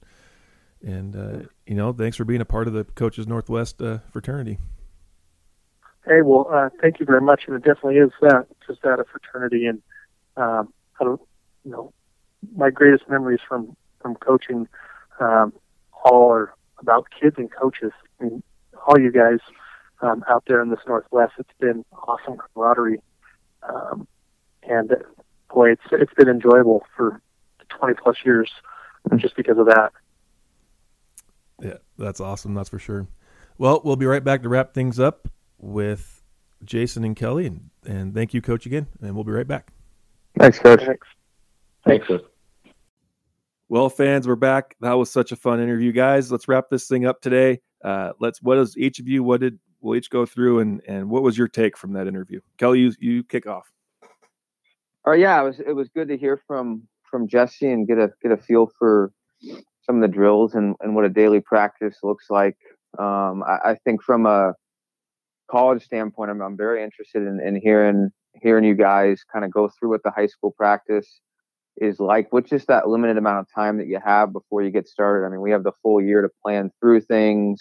and 0.82 1.16
uh, 1.16 1.46
you 1.66 1.74
know, 1.74 1.92
thanks 1.92 2.16
for 2.16 2.24
being 2.24 2.40
a 2.40 2.46
part 2.46 2.66
of 2.66 2.72
the 2.72 2.84
Coaches 2.84 3.26
Northwest 3.26 3.80
uh, 3.80 3.98
fraternity. 4.10 4.58
Hey, 6.07 6.23
well, 6.23 6.47
uh, 6.53 6.69
thank 6.81 7.01
you 7.01 7.07
very 7.07 7.21
much, 7.21 7.42
and 7.49 7.57
it 7.57 7.64
definitely 7.64 7.97
is 7.97 8.12
that 8.21 8.47
just 8.64 8.81
that 8.83 9.01
a 9.01 9.05
fraternity, 9.05 9.66
and 9.66 9.83
um, 10.37 10.73
I 11.01 11.05
don't, 11.05 11.21
you 11.64 11.73
know, 11.73 11.92
my 12.55 12.71
greatest 12.71 13.09
memories 13.09 13.40
from 13.47 13.77
from 14.01 14.14
coaching 14.14 14.69
um, 15.19 15.53
all 16.05 16.31
are 16.31 16.55
about 16.79 17.09
kids 17.21 17.35
and 17.38 17.51
coaches. 17.51 17.90
I 18.21 18.25
mean, 18.25 18.42
all 18.87 19.01
you 19.01 19.11
guys 19.11 19.40
um, 20.01 20.23
out 20.29 20.45
there 20.47 20.62
in 20.62 20.71
this 20.71 20.79
Northwest, 20.87 21.33
it's 21.38 21.51
been 21.59 21.85
awesome 21.92 22.37
camaraderie, 22.37 23.01
um, 23.69 24.07
and 24.62 24.92
boy, 25.53 25.73
it's 25.73 25.83
it's 25.90 26.14
been 26.14 26.29
enjoyable 26.29 26.85
for 26.97 27.21
20 27.69 27.95
plus 28.01 28.16
years 28.25 28.53
just 29.16 29.35
because 29.35 29.59
of 29.59 29.66
that. 29.66 29.90
Yeah, 31.61 31.79
that's 31.99 32.21
awesome. 32.21 32.55
That's 32.55 32.69
for 32.69 32.79
sure. 32.79 33.09
Well, 33.59 33.81
we'll 33.85 33.97
be 33.97 34.07
right 34.07 34.23
back 34.23 34.42
to 34.42 34.49
wrap 34.49 34.73
things 34.73 35.01
up 35.01 35.29
with 35.66 36.22
Jason 36.64 37.05
and 37.05 37.16
Kelly, 37.16 37.46
and, 37.46 37.70
and 37.85 38.14
thank 38.14 38.33
you, 38.33 38.40
Coach, 38.40 38.66
again. 38.66 38.87
And 39.00 39.14
we'll 39.14 39.24
be 39.24 39.33
right 39.33 39.46
back. 39.46 39.72
Thanks, 40.38 40.59
Coach. 40.59 40.85
Thanks. 40.85 41.07
Thanks. 41.87 42.07
Thanks. 42.09 42.24
Well, 43.68 43.88
fans, 43.88 44.29
we're 44.29 44.37
back. 44.37 44.76
That 44.81 44.92
was 44.92 45.11
such 45.11 45.33
a 45.33 45.37
fun 45.37 45.61
interview, 45.61 45.92
guys. 45.92 46.31
Let's 46.31 46.46
wrap 46.46 46.66
this 46.70 46.87
thing 46.87 47.05
up 47.05 47.20
today. 47.20 47.61
Uh, 47.85 48.12
let's. 48.20 48.40
What 48.40 48.59
is 48.59 48.76
each 48.79 49.00
of 49.00 49.09
you? 49.09 49.24
What 49.24 49.40
did 49.40 49.59
we'll 49.81 49.96
each 49.96 50.09
go 50.09 50.24
through, 50.24 50.61
and 50.61 50.81
and 50.87 51.11
what 51.11 51.22
was 51.22 51.37
your 51.37 51.48
take 51.48 51.76
from 51.76 51.92
that 51.94 52.07
interview? 52.07 52.40
Kelly, 52.59 52.81
you 52.81 52.92
you 53.00 53.24
kick 53.24 53.46
off. 53.46 53.70
All 55.05 55.12
right, 55.12 55.20
yeah, 55.20 55.40
it 55.40 55.44
was 55.44 55.61
it 55.61 55.72
was 55.72 55.88
good 55.88 56.09
to 56.09 56.16
hear 56.16 56.40
from 56.46 56.83
from 57.11 57.26
Jesse 57.26 57.70
and 57.70 57.88
get 57.88 57.98
a 57.98 58.11
get 58.22 58.31
a 58.31 58.37
feel 58.37 58.70
for 58.79 59.12
some 59.83 59.96
of 59.96 60.02
the 60.02 60.09
drills 60.09 60.55
and 60.55 60.76
and 60.81 60.94
what 60.94 61.05
a 61.05 61.09
daily 61.09 61.40
practice 61.40 61.98
looks 62.05 62.26
like. 62.31 62.57
Um, 62.98 63.42
I, 63.42 63.70
I 63.70 63.76
think 63.85 64.02
from 64.02 64.26
a 64.26 64.55
college 65.50 65.85
standpoint, 65.85 66.30
I'm 66.30 66.40
I'm 66.40 66.56
very 66.56 66.82
interested 66.82 67.22
in, 67.22 67.40
in 67.40 67.61
hearing 67.61 68.11
hearing 68.42 68.64
you 68.64 68.74
guys 68.74 69.22
kind 69.32 69.44
of 69.44 69.50
go 69.50 69.68
through 69.68 69.90
what 69.90 70.02
the 70.02 70.11
high 70.11 70.26
school 70.26 70.50
practice 70.50 71.20
is 71.78 72.00
like 72.00 72.32
with 72.32 72.46
just 72.46 72.68
that 72.68 72.88
limited 72.88 73.16
amount 73.18 73.40
of 73.40 73.46
time 73.54 73.78
that 73.78 73.87
you 73.87 74.00
have 74.02 74.32
before 74.32 74.62
you 74.62 74.70
get 74.70 74.88
started. 74.88 75.26
I 75.26 75.30
mean, 75.30 75.40
we 75.40 75.50
have 75.50 75.62
the 75.62 75.72
full 75.82 76.00
year 76.00 76.22
to 76.22 76.28
plan 76.42 76.70
through 76.80 77.02
things, 77.02 77.61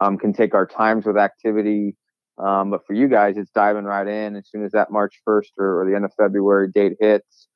um, 0.00 0.18
can 0.18 0.32
take 0.32 0.54
our 0.54 0.66
times 0.66 1.06
with 1.06 1.16
activity. 1.16 1.96
Um, 2.36 2.70
but 2.70 2.84
for 2.86 2.94
you 2.94 3.08
guys, 3.08 3.36
it's 3.36 3.50
diving 3.52 3.84
right 3.84 4.06
in 4.06 4.36
as 4.36 4.48
soon 4.50 4.64
as 4.64 4.72
that 4.72 4.90
March 4.90 5.20
1st 5.26 5.50
or, 5.58 5.82
or 5.82 5.88
the 5.88 5.94
end 5.94 6.04
of 6.04 6.12
February 6.18 6.68
date 6.68 6.94
hits. 7.00 7.48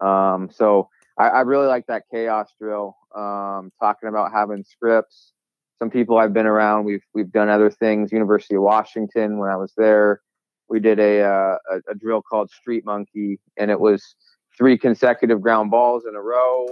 Um, 0.00 0.50
so 0.52 0.88
I, 1.18 1.28
I, 1.28 1.40
really 1.40 1.66
like 1.66 1.86
that 1.86 2.02
chaos 2.12 2.52
drill, 2.60 2.94
um, 3.16 3.72
talking 3.80 4.10
about 4.10 4.30
having 4.30 4.62
scripts. 4.62 5.32
Some 5.78 5.90
people 5.90 6.16
I've 6.18 6.32
been 6.32 6.46
around, 6.46 6.84
we've, 6.84 7.04
we've 7.14 7.30
done 7.30 7.48
other 7.48 7.70
things. 7.70 8.12
University 8.12 8.56
of 8.56 8.62
Washington, 8.62 9.38
when 9.38 9.50
I 9.50 9.56
was 9.56 9.72
there, 9.76 10.22
we 10.68 10.80
did 10.80 10.98
a, 10.98 11.22
uh, 11.22 11.56
a, 11.70 11.92
a 11.92 11.94
drill 11.94 12.22
called 12.22 12.50
Street 12.50 12.84
Monkey, 12.84 13.38
and 13.56 13.70
it 13.70 13.78
was 13.78 14.16
three 14.56 14.78
consecutive 14.78 15.40
ground 15.40 15.70
balls 15.70 16.04
in 16.08 16.14
a 16.14 16.20
row. 16.20 16.66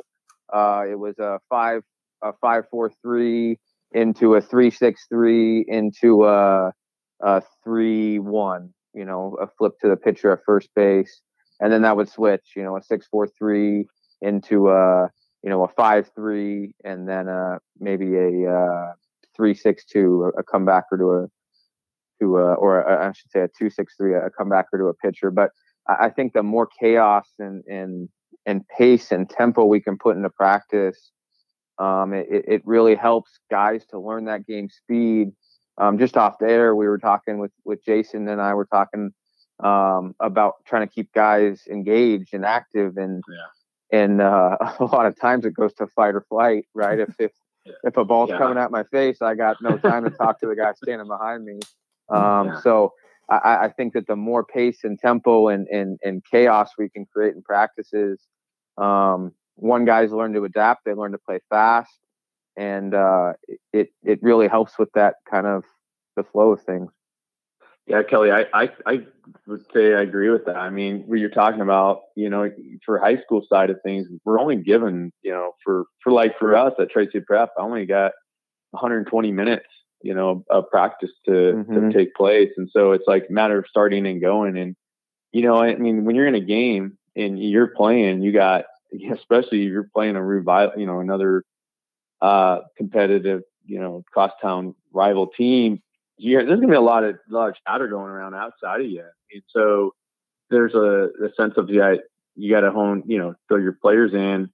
Uh, 0.52 0.84
it 0.88 0.98
was 0.98 1.18
a 1.18 1.38
five 1.48 1.82
a 2.22 2.32
five 2.40 2.64
four 2.70 2.90
three 3.02 3.58
into 3.92 4.34
a 4.34 4.40
three 4.40 4.70
six 4.70 5.06
three 5.08 5.64
into 5.68 6.24
a, 6.24 6.72
a 7.20 7.42
three 7.62 8.18
one. 8.18 8.72
You 8.94 9.04
know, 9.04 9.36
a 9.40 9.48
flip 9.58 9.72
to 9.80 9.88
the 9.88 9.96
pitcher 9.96 10.32
at 10.32 10.40
first 10.46 10.70
base, 10.74 11.20
and 11.60 11.72
then 11.72 11.82
that 11.82 11.96
would 11.96 12.08
switch. 12.08 12.52
You 12.56 12.62
know, 12.62 12.76
a 12.76 12.82
six 12.82 13.06
four 13.10 13.26
three 13.26 13.86
into 14.20 14.70
a 14.70 15.10
you 15.44 15.50
know 15.50 15.62
a 15.62 15.68
five 15.68 16.10
three, 16.14 16.74
and 16.84 17.06
then 17.06 17.28
a 17.28 17.58
maybe 17.78 18.16
a 18.16 18.50
uh, 18.50 18.92
three 19.36 19.54
six 19.54 19.84
two, 19.84 20.32
a 20.38 20.42
comebacker 20.42 20.98
to 20.98 21.10
a 21.12 21.26
to 22.20 22.38
a, 22.38 22.54
or 22.54 22.80
a, 22.80 23.08
I 23.08 23.12
should 23.12 23.30
say 23.30 23.40
a 23.40 23.48
two 23.48 23.68
six 23.68 23.94
three, 23.96 24.14
a 24.14 24.30
comebacker 24.30 24.78
to 24.78 24.86
a 24.86 24.94
pitcher. 24.94 25.30
But 25.30 25.50
I 25.86 26.08
think 26.08 26.32
the 26.32 26.42
more 26.42 26.66
chaos 26.66 27.28
and 27.38 27.62
and 27.66 28.08
and 28.46 28.66
pace 28.68 29.12
and 29.12 29.28
tempo 29.28 29.66
we 29.66 29.82
can 29.82 29.98
put 29.98 30.16
into 30.16 30.30
practice, 30.30 31.10
um, 31.78 32.14
it, 32.14 32.26
it 32.30 32.62
really 32.64 32.94
helps 32.94 33.38
guys 33.50 33.84
to 33.90 33.98
learn 33.98 34.24
that 34.24 34.46
game 34.46 34.70
speed. 34.70 35.32
Um, 35.76 35.98
just 35.98 36.16
off 36.16 36.36
there, 36.40 36.74
we 36.74 36.88
were 36.88 36.98
talking 36.98 37.38
with 37.38 37.52
with 37.66 37.84
Jason 37.84 38.28
and 38.28 38.40
I 38.40 38.54
were 38.54 38.66
talking 38.66 39.10
um, 39.62 40.14
about 40.20 40.54
trying 40.64 40.88
to 40.88 40.92
keep 40.92 41.12
guys 41.12 41.64
engaged 41.70 42.32
and 42.32 42.46
active, 42.46 42.96
and 42.96 43.22
yeah. 43.28 43.44
And 43.94 44.20
uh, 44.20 44.56
a 44.80 44.84
lot 44.84 45.06
of 45.06 45.18
times 45.18 45.44
it 45.44 45.54
goes 45.54 45.72
to 45.74 45.86
fight 45.86 46.14
or 46.14 46.24
flight, 46.28 46.66
right? 46.74 46.98
if 46.98 47.14
if 47.18 47.32
yeah. 47.64 47.72
if 47.84 47.96
a 47.96 48.04
ball's 48.04 48.30
yeah. 48.30 48.38
coming 48.38 48.58
at 48.58 48.70
my 48.70 48.84
face, 48.84 49.22
I 49.22 49.34
got 49.34 49.56
no 49.62 49.78
time 49.78 50.04
to 50.04 50.10
talk 50.10 50.40
to 50.40 50.46
the 50.46 50.56
guy 50.56 50.72
standing 50.82 51.08
behind 51.08 51.44
me. 51.44 51.60
Um, 52.10 52.60
so 52.62 52.92
I, 53.30 53.60
I, 53.62 53.68
think 53.70 53.94
that 53.94 54.06
the 54.06 54.14
more 54.14 54.44
pace 54.44 54.84
and 54.84 54.98
tempo 54.98 55.48
and, 55.48 55.66
and, 55.68 55.98
and 56.04 56.22
chaos 56.30 56.72
we 56.76 56.90
can 56.90 57.06
create 57.06 57.34
in 57.34 57.40
practices, 57.40 58.20
um, 58.76 59.32
one 59.54 59.86
guy's 59.86 60.12
learn 60.12 60.34
to 60.34 60.44
adapt, 60.44 60.84
they 60.84 60.92
learn 60.92 61.12
to 61.12 61.18
play 61.18 61.38
fast, 61.48 61.98
and 62.58 62.94
uh, 62.94 63.32
it 63.72 63.88
it 64.02 64.18
really 64.22 64.48
helps 64.48 64.78
with 64.78 64.92
that 64.92 65.14
kind 65.30 65.46
of 65.46 65.64
the 66.14 66.24
flow 66.24 66.52
of 66.52 66.60
things. 66.60 66.92
Yeah, 67.86 68.02
Kelly, 68.02 68.30
I, 68.30 68.46
I, 68.54 68.70
I 68.86 69.00
would 69.46 69.64
say 69.74 69.92
I 69.94 70.00
agree 70.02 70.30
with 70.30 70.46
that. 70.46 70.56
I 70.56 70.70
mean, 70.70 71.02
what 71.06 71.18
you're 71.18 71.28
talking 71.28 71.60
about, 71.60 72.00
you 72.16 72.30
know, 72.30 72.50
for 72.84 72.98
high 72.98 73.18
school 73.20 73.42
side 73.48 73.68
of 73.68 73.76
things, 73.82 74.06
we're 74.24 74.40
only 74.40 74.56
given, 74.56 75.12
you 75.22 75.32
know, 75.32 75.52
for 75.62 75.84
for 76.02 76.10
like 76.12 76.38
for 76.38 76.56
us 76.56 76.72
at 76.78 76.90
Tri 76.90 77.04
Cities 77.06 77.24
Prep, 77.26 77.50
I 77.58 77.62
only 77.62 77.84
got 77.84 78.12
120 78.70 79.32
minutes, 79.32 79.66
you 80.02 80.14
know, 80.14 80.44
of 80.50 80.70
practice 80.70 81.10
to, 81.26 81.32
Mhm. 81.68 81.92
to 81.92 81.98
take 81.98 82.14
place. 82.14 82.50
And 82.56 82.70
so 82.72 82.92
it's 82.92 83.06
like 83.06 83.26
a 83.28 83.32
matter 83.32 83.58
of 83.58 83.66
starting 83.68 84.06
and 84.06 84.20
going. 84.20 84.56
And, 84.56 84.76
you 85.32 85.42
know, 85.42 85.56
I 85.56 85.74
mean, 85.76 86.04
when 86.04 86.16
you're 86.16 86.26
in 86.26 86.34
a 86.34 86.40
game 86.40 86.96
and 87.16 87.38
you're 87.38 87.68
playing, 87.68 88.22
you 88.22 88.32
got, 88.32 88.64
especially 89.12 89.64
if 89.66 89.70
you're 89.70 89.88
playing 89.94 90.16
a 90.16 90.22
rival, 90.24 90.78
you 90.80 90.86
know, 90.86 91.00
another 91.00 91.44
uh, 92.22 92.60
competitive, 92.76 93.42
you 93.66 93.78
know, 93.80 94.02
crosstown 94.12 94.74
rival 94.92 95.26
team, 95.28 95.82
you 96.16 96.38
there's 96.38 96.60
gonna 96.60 96.68
be 96.68 96.76
a 96.76 96.80
lot 96.80 97.04
of 97.04 97.16
a 97.30 97.34
lot 97.34 97.48
of 97.50 97.56
chatter 97.66 97.88
going 97.88 98.10
around 98.10 98.34
outside 98.34 98.80
of 98.80 98.86
you, 98.86 99.04
and 99.32 99.42
so 99.48 99.94
there's 100.50 100.74
a, 100.74 101.08
a 101.24 101.32
sense 101.36 101.54
of 101.56 101.70
yeah, 101.70 101.94
you 102.36 102.52
got 102.52 102.60
to 102.60 102.70
hone, 102.70 103.02
you 103.06 103.18
know, 103.18 103.34
throw 103.48 103.58
your 103.58 103.76
players 103.80 104.12
in, 104.14 104.50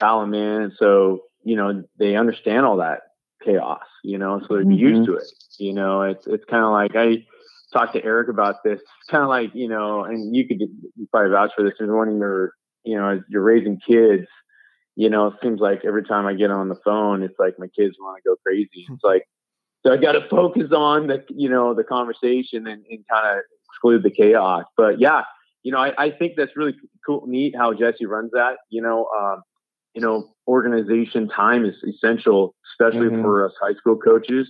foul 0.00 0.20
them 0.20 0.34
in, 0.34 0.62
and 0.62 0.72
so 0.78 1.20
you 1.44 1.56
know 1.56 1.82
they 1.98 2.16
understand 2.16 2.64
all 2.66 2.76
that 2.78 3.00
chaos, 3.44 3.82
you 4.02 4.18
know, 4.18 4.40
so 4.40 4.54
they're 4.54 4.64
Mhm. 4.64 4.78
used 4.78 5.04
to 5.06 5.14
it. 5.16 5.24
You 5.58 5.74
know, 5.74 6.02
it's 6.02 6.26
it's 6.26 6.44
kind 6.46 6.64
of 6.64 6.70
like 6.72 6.96
I 6.96 7.24
talked 7.72 7.94
to 7.94 8.04
Eric 8.04 8.28
about 8.28 8.62
this. 8.64 8.80
It's 8.80 9.10
kind 9.10 9.22
of 9.22 9.28
like 9.28 9.50
you 9.54 9.68
know, 9.68 10.04
and 10.04 10.34
you 10.34 10.46
could 10.46 10.60
you 10.60 11.08
probably 11.10 11.30
vouch 11.30 11.52
for 11.56 11.62
this. 11.64 11.74
Is 11.80 11.88
when 11.90 12.18
you're 12.18 12.52
you 12.84 12.96
know, 12.96 13.08
as 13.10 13.20
you're 13.28 13.42
raising 13.42 13.78
kids, 13.80 14.26
you 14.96 15.08
know, 15.10 15.28
it 15.28 15.34
seems 15.42 15.60
like 15.60 15.84
every 15.84 16.04
time 16.04 16.26
I 16.26 16.34
get 16.34 16.50
on 16.50 16.68
the 16.68 16.76
phone, 16.84 17.22
it's 17.22 17.38
like 17.38 17.58
my 17.58 17.66
kids 17.68 17.96
want 17.98 18.22
to 18.22 18.28
go 18.28 18.36
crazy. 18.44 18.86
It's 18.90 19.02
like, 19.02 19.24
so 19.84 19.92
I 19.92 19.96
got 19.96 20.12
to 20.12 20.26
focus 20.28 20.72
on 20.72 21.08
the, 21.08 21.24
you 21.28 21.48
know, 21.48 21.74
the 21.74 21.84
conversation 21.84 22.66
and, 22.66 22.84
and 22.90 23.04
kind 23.10 23.38
of 23.38 23.44
exclude 23.68 24.02
the 24.02 24.10
chaos. 24.10 24.64
But 24.76 24.98
yeah, 24.98 25.22
you 25.62 25.72
know, 25.72 25.78
I, 25.78 25.92
I 25.98 26.10
think 26.10 26.34
that's 26.36 26.56
really 26.56 26.74
cool, 27.06 27.24
neat 27.26 27.54
how 27.56 27.72
Jesse 27.74 28.06
runs 28.06 28.30
that. 28.32 28.56
You 28.70 28.82
know, 28.82 29.08
um, 29.18 29.42
you 29.94 30.00
know, 30.00 30.34
organization 30.48 31.28
time 31.28 31.64
is 31.64 31.76
essential, 31.84 32.54
especially 32.72 33.08
Mhm. 33.08 33.22
for 33.22 33.46
us 33.46 33.52
high 33.60 33.74
school 33.74 33.96
coaches. 33.96 34.48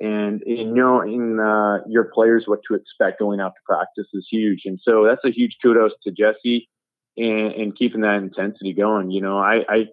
And, 0.00 0.42
and 0.42 0.58
you 0.58 0.74
know, 0.74 1.00
in 1.00 1.38
uh, 1.40 1.78
your 1.88 2.10
players, 2.12 2.44
what 2.46 2.60
to 2.68 2.74
expect 2.74 3.20
going 3.20 3.40
out 3.40 3.52
to 3.54 3.60
practice 3.64 4.06
is 4.14 4.26
huge. 4.30 4.62
And 4.66 4.80
so 4.82 5.04
that's 5.04 5.24
a 5.24 5.30
huge 5.30 5.56
kudos 5.62 5.92
to 6.02 6.10
Jesse 6.10 6.68
and, 7.16 7.52
and 7.52 7.76
keeping 7.76 8.00
that 8.02 8.16
intensity 8.16 8.72
going. 8.72 9.10
You 9.10 9.20
know, 9.20 9.38
I, 9.38 9.64
I 9.68 9.86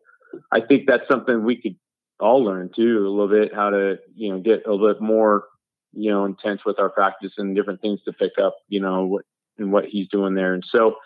I 0.52 0.62
think 0.62 0.88
that's 0.88 1.08
something 1.08 1.44
we 1.44 1.56
could 1.62 1.76
all 2.20 2.44
learn 2.44 2.70
too 2.76 3.00
a 3.00 3.10
little 3.10 3.28
bit 3.28 3.54
how 3.54 3.70
to 3.70 3.98
you 4.16 4.32
know 4.32 4.40
get 4.40 4.66
a 4.66 4.72
little 4.72 4.94
bit 4.94 5.02
more 5.02 5.46
you 5.94 6.12
know 6.12 6.26
intense 6.26 6.64
with 6.66 6.80
our 6.80 6.90
practice 6.90 7.34
and 7.38 7.56
different 7.56 7.82
things 7.82 8.02
to 8.04 8.14
pick 8.14 8.34
up 8.40 8.56
you 8.70 8.80
know 8.80 9.06
what 9.06 9.26
and 9.58 9.72
what 9.72 9.86
he's 9.86 10.08
doing 10.08 10.36
there. 10.36 10.54
And 10.54 10.64
so, 10.66 10.98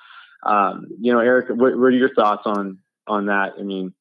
um, 0.43 0.87
you 0.99 1.11
know, 1.11 1.19
Eric, 1.19 1.49
what, 1.49 1.77
what 1.77 1.85
are 1.85 1.91
your 1.91 2.13
thoughts 2.13 2.43
on 2.45 2.79
on 3.07 3.27
that? 3.27 3.53
I 3.59 3.63
mean, 3.63 3.93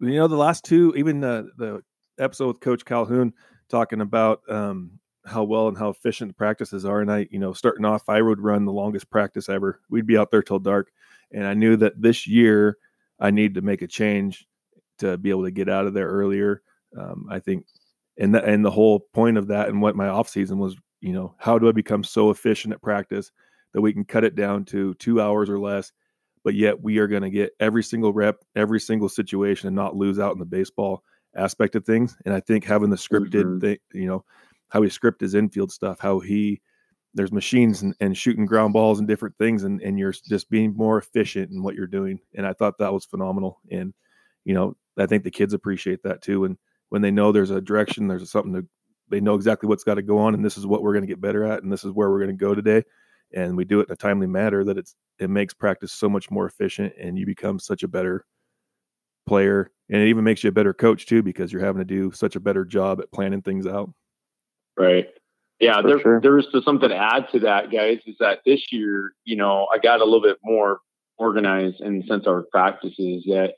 You 0.00 0.16
know, 0.16 0.28
the 0.28 0.36
last 0.36 0.64
two, 0.64 0.94
even 0.96 1.20
the 1.20 1.50
the 1.56 1.82
episode 2.18 2.48
with 2.48 2.60
Coach 2.60 2.84
Calhoun 2.84 3.32
talking 3.68 4.00
about 4.00 4.42
um, 4.48 4.98
how 5.26 5.44
well 5.44 5.68
and 5.68 5.78
how 5.78 5.88
efficient 5.88 6.30
the 6.30 6.34
practices 6.34 6.84
are. 6.84 7.00
And 7.00 7.10
I, 7.10 7.26
you 7.30 7.38
know, 7.38 7.52
starting 7.52 7.84
off, 7.84 8.08
I 8.08 8.20
would 8.20 8.40
run 8.40 8.64
the 8.64 8.72
longest 8.72 9.10
practice 9.10 9.48
ever. 9.48 9.80
We'd 9.88 10.06
be 10.06 10.18
out 10.18 10.30
there 10.30 10.42
till 10.42 10.58
dark, 10.58 10.90
and 11.32 11.46
I 11.46 11.54
knew 11.54 11.76
that 11.76 12.00
this 12.00 12.26
year 12.26 12.78
I 13.20 13.30
needed 13.30 13.54
to 13.54 13.62
make 13.62 13.82
a 13.82 13.86
change 13.86 14.46
to 15.02 15.18
be 15.18 15.30
able 15.30 15.44
to 15.44 15.50
get 15.50 15.68
out 15.68 15.86
of 15.86 15.94
there 15.94 16.08
earlier. 16.08 16.62
Um, 16.98 17.26
I 17.30 17.38
think, 17.38 17.66
and 18.18 18.34
the, 18.34 18.44
and 18.44 18.64
the 18.64 18.70
whole 18.70 19.00
point 19.12 19.38
of 19.38 19.48
that 19.48 19.68
and 19.68 19.80
what 19.80 19.96
my 19.96 20.08
off 20.08 20.28
season 20.28 20.58
was, 20.58 20.76
you 21.00 21.12
know, 21.12 21.34
how 21.38 21.58
do 21.58 21.68
I 21.68 21.72
become 21.72 22.04
so 22.04 22.30
efficient 22.30 22.74
at 22.74 22.82
practice 22.82 23.32
that 23.72 23.80
we 23.80 23.92
can 23.92 24.04
cut 24.04 24.24
it 24.24 24.34
down 24.34 24.64
to 24.66 24.94
two 24.94 25.20
hours 25.20 25.48
or 25.48 25.58
less, 25.58 25.92
but 26.44 26.54
yet 26.54 26.82
we 26.82 26.98
are 26.98 27.06
going 27.08 27.22
to 27.22 27.30
get 27.30 27.52
every 27.60 27.82
single 27.82 28.12
rep, 28.12 28.44
every 28.56 28.80
single 28.80 29.08
situation, 29.08 29.66
and 29.68 29.76
not 29.76 29.96
lose 29.96 30.18
out 30.18 30.32
in 30.32 30.38
the 30.38 30.44
baseball 30.44 31.02
aspect 31.36 31.74
of 31.76 31.84
things. 31.84 32.16
And 32.24 32.34
I 32.34 32.40
think 32.40 32.64
having 32.64 32.90
the 32.90 32.96
scripted 32.96 33.44
Mhm. 33.44 33.60
thing, 33.60 33.78
you 33.94 34.06
know, 34.06 34.24
how 34.68 34.82
he 34.82 34.90
script 34.90 35.20
his 35.20 35.34
infield 35.34 35.72
stuff, 35.72 36.00
how 36.00 36.20
he 36.20 36.60
there's 37.14 37.32
machines 37.32 37.82
and, 37.82 37.94
and 38.00 38.16
shooting 38.16 38.46
ground 38.46 38.72
balls 38.72 38.98
and 38.98 39.06
different 39.06 39.36
things, 39.38 39.64
and 39.64 39.80
and 39.82 39.98
you're 39.98 40.12
just 40.12 40.48
being 40.50 40.74
more 40.74 40.98
efficient 40.98 41.50
in 41.50 41.62
what 41.62 41.74
you're 41.74 41.86
doing. 41.86 42.18
And 42.34 42.46
I 42.46 42.54
thought 42.54 42.78
that 42.78 42.92
was 42.92 43.04
phenomenal. 43.04 43.60
And 43.70 43.94
you 44.44 44.54
know, 44.54 44.76
I 44.98 45.06
think 45.06 45.24
the 45.24 45.30
kids 45.30 45.54
appreciate 45.54 46.02
that 46.02 46.22
too. 46.22 46.44
And 46.44 46.56
when 46.90 47.02
they 47.02 47.10
know 47.10 47.32
there's 47.32 47.50
a 47.50 47.60
direction, 47.60 48.08
there's 48.08 48.30
something 48.30 48.52
to, 48.52 48.66
they 49.08 49.20
know 49.20 49.34
exactly 49.34 49.68
what's 49.68 49.84
got 49.84 49.94
to 49.94 50.02
go 50.02 50.18
on, 50.18 50.34
and 50.34 50.44
this 50.44 50.56
is 50.56 50.66
what 50.66 50.82
we're 50.82 50.92
going 50.92 51.04
to 51.04 51.08
get 51.08 51.20
better 51.20 51.44
at, 51.44 51.62
and 51.62 51.72
this 51.72 51.84
is 51.84 51.92
where 51.92 52.10
we're 52.10 52.18
going 52.18 52.36
to 52.36 52.44
go 52.44 52.54
today. 52.54 52.82
And 53.34 53.56
we 53.56 53.64
do 53.64 53.80
it 53.80 53.88
in 53.88 53.92
a 53.92 53.96
timely 53.96 54.26
manner 54.26 54.62
that 54.64 54.76
it's 54.76 54.94
it 55.18 55.30
makes 55.30 55.54
practice 55.54 55.92
so 55.92 56.08
much 56.08 56.30
more 56.30 56.46
efficient, 56.46 56.92
and 57.00 57.18
you 57.18 57.26
become 57.26 57.58
such 57.58 57.82
a 57.82 57.88
better 57.88 58.26
player, 59.26 59.70
and 59.88 60.02
it 60.02 60.08
even 60.08 60.24
makes 60.24 60.44
you 60.44 60.48
a 60.48 60.52
better 60.52 60.74
coach 60.74 61.06
too 61.06 61.22
because 61.22 61.52
you're 61.52 61.64
having 61.64 61.80
to 61.80 61.84
do 61.84 62.12
such 62.12 62.36
a 62.36 62.40
better 62.40 62.64
job 62.64 63.00
at 63.00 63.12
planning 63.12 63.42
things 63.42 63.66
out. 63.66 63.90
Right. 64.76 65.08
Yeah, 65.60 65.80
For 65.80 65.88
there 65.88 66.00
sure. 66.00 66.20
there 66.20 66.32
was 66.34 66.46
just 66.52 66.64
something 66.64 66.88
to 66.88 66.96
add 66.96 67.28
to 67.32 67.38
that, 67.40 67.70
guys. 67.70 68.00
Is 68.06 68.16
that 68.18 68.40
this 68.44 68.72
year, 68.72 69.12
you 69.24 69.36
know, 69.36 69.66
I 69.72 69.78
got 69.78 70.00
a 70.00 70.04
little 70.04 70.22
bit 70.22 70.38
more 70.42 70.80
organized 71.18 71.80
in 71.80 72.00
the 72.00 72.06
sense 72.06 72.26
of 72.26 72.32
our 72.32 72.42
practices. 72.50 73.24
That 73.26 73.54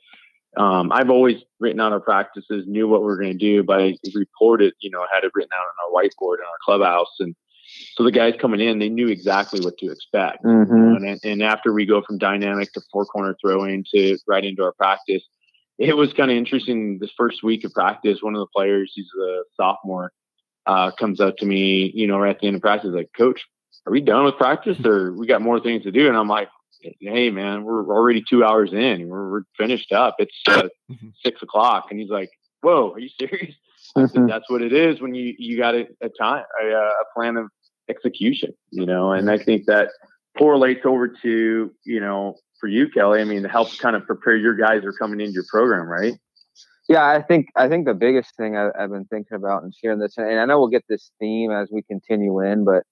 um, 0.57 0.91
I've 0.91 1.09
always 1.09 1.41
written 1.59 1.79
out 1.79 1.91
our 1.91 1.99
practices, 1.99 2.65
knew 2.67 2.87
what 2.87 3.01
we 3.01 3.07
were 3.07 3.17
going 3.17 3.31
to 3.31 3.37
do, 3.37 3.63
but 3.63 3.81
I 3.81 3.95
reported, 4.13 4.73
you 4.81 4.89
know, 4.89 5.05
had 5.13 5.23
it 5.23 5.31
written 5.33 5.51
out 5.53 5.59
on 5.59 5.75
our 5.83 6.03
whiteboard 6.03 6.39
in 6.39 6.45
our 6.45 6.59
clubhouse, 6.63 7.13
and 7.19 7.35
so 7.95 8.03
the 8.03 8.11
guys 8.11 8.35
coming 8.39 8.59
in, 8.59 8.79
they 8.79 8.89
knew 8.89 9.07
exactly 9.07 9.59
what 9.59 9.77
to 9.79 9.91
expect. 9.91 10.43
Mhm. 10.43 10.97
And, 10.97 11.19
and 11.23 11.43
after 11.43 11.73
we 11.73 11.85
go 11.85 12.01
from 12.01 12.17
dynamic 12.17 12.71
to 12.73 12.81
four 12.91 13.05
corner 13.05 13.35
throwing 13.41 13.83
to 13.93 14.17
right 14.27 14.45
into 14.45 14.63
our 14.63 14.73
practice, 14.73 15.23
it 15.77 15.97
was 15.97 16.13
kind 16.13 16.31
of 16.31 16.37
interesting. 16.37 16.99
This 16.99 17.11
first 17.17 17.43
week 17.43 17.63
of 17.63 17.73
practice, 17.73 18.19
one 18.21 18.35
of 18.35 18.39
the 18.39 18.47
players, 18.55 18.91
he's 18.95 19.09
a 19.21 19.41
sophomore, 19.57 20.11
uh, 20.65 20.91
comes 20.91 21.19
up 21.19 21.37
to 21.37 21.45
me, 21.45 21.91
you 21.93 22.07
know, 22.07 22.17
right 22.19 22.35
at 22.35 22.39
the 22.39 22.47
end 22.47 22.55
of 22.55 22.61
practice, 22.61 22.91
like, 22.93 23.09
Coach, 23.17 23.41
are 23.85 23.91
we 23.91 24.01
done 24.01 24.25
with 24.25 24.37
practice 24.37 24.77
or 24.85 25.13
we 25.13 25.27
got 25.27 25.41
more 25.41 25.59
things 25.59 25.83
to 25.83 25.91
do? 25.91 26.07
And 26.07 26.15
I'm 26.15 26.27
like, 26.29 26.49
Hey, 26.99 27.29
man, 27.31 27.63
we're 27.63 27.85
already 27.87 28.23
two 28.27 28.43
hours 28.43 28.71
in. 28.73 29.07
We're, 29.07 29.31
we're 29.31 29.41
finished 29.57 29.91
up. 29.91 30.15
It's 30.19 30.35
uh, 30.47 30.67
Mhm. 30.91 31.13
six 31.23 31.41
o'clock. 31.41 31.87
And 31.89 31.99
he's 31.99 32.09
like, 32.09 32.29
Whoa, 32.61 32.91
are 32.93 32.99
you 32.99 33.09
serious? 33.19 33.55
I 33.95 34.05
said, 34.07 34.21
Mhm. 34.21 34.27
that's 34.29 34.49
what 34.49 34.61
it 34.61 34.73
is 34.73 35.01
when 35.01 35.13
you 35.13 35.33
you 35.37 35.57
got 35.57 35.75
a, 35.75 35.87
a 36.01 36.09
time 36.09 36.43
a, 36.63 36.71
uh, 36.73 36.77
a 36.79 37.05
plan 37.15 37.37
of 37.37 37.47
execution, 37.89 38.51
you 38.71 38.85
know. 38.85 39.11
And 39.11 39.29
I 39.29 39.37
think 39.37 39.65
that 39.67 39.89
correlates 40.37 40.81
over 40.85 41.07
to 41.07 41.71
you 41.85 41.99
know 41.99 42.35
for 42.59 42.67
you, 42.67 42.89
Kelly. 42.89 43.21
I 43.21 43.23
mean, 43.23 43.43
to 43.43 43.49
help 43.49 43.75
kind 43.77 43.95
of 43.95 44.05
prepare 44.05 44.35
your 44.35 44.55
guys 44.55 44.81
who 44.83 44.89
are 44.89 44.93
coming 44.93 45.19
into 45.21 45.33
your 45.33 45.45
program, 45.51 45.87
right? 45.87 46.13
Yeah, 46.89 47.05
I 47.05 47.21
think 47.21 47.47
I 47.55 47.67
think 47.69 47.85
the 47.85 47.93
biggest 47.93 48.35
thing 48.35 48.57
I, 48.57 48.69
I've 48.79 48.89
been 48.91 49.05
thinking 49.05 49.35
about 49.35 49.63
and 49.63 49.73
sharing 49.73 49.99
this, 49.99 50.17
and 50.17 50.39
I 50.39 50.45
know 50.45 50.59
we'll 50.59 50.67
get 50.69 50.85
this 50.89 51.11
theme 51.19 51.51
as 51.51 51.69
we 51.71 51.81
continue 51.83 52.39
in, 52.41 52.63
but 52.65 52.83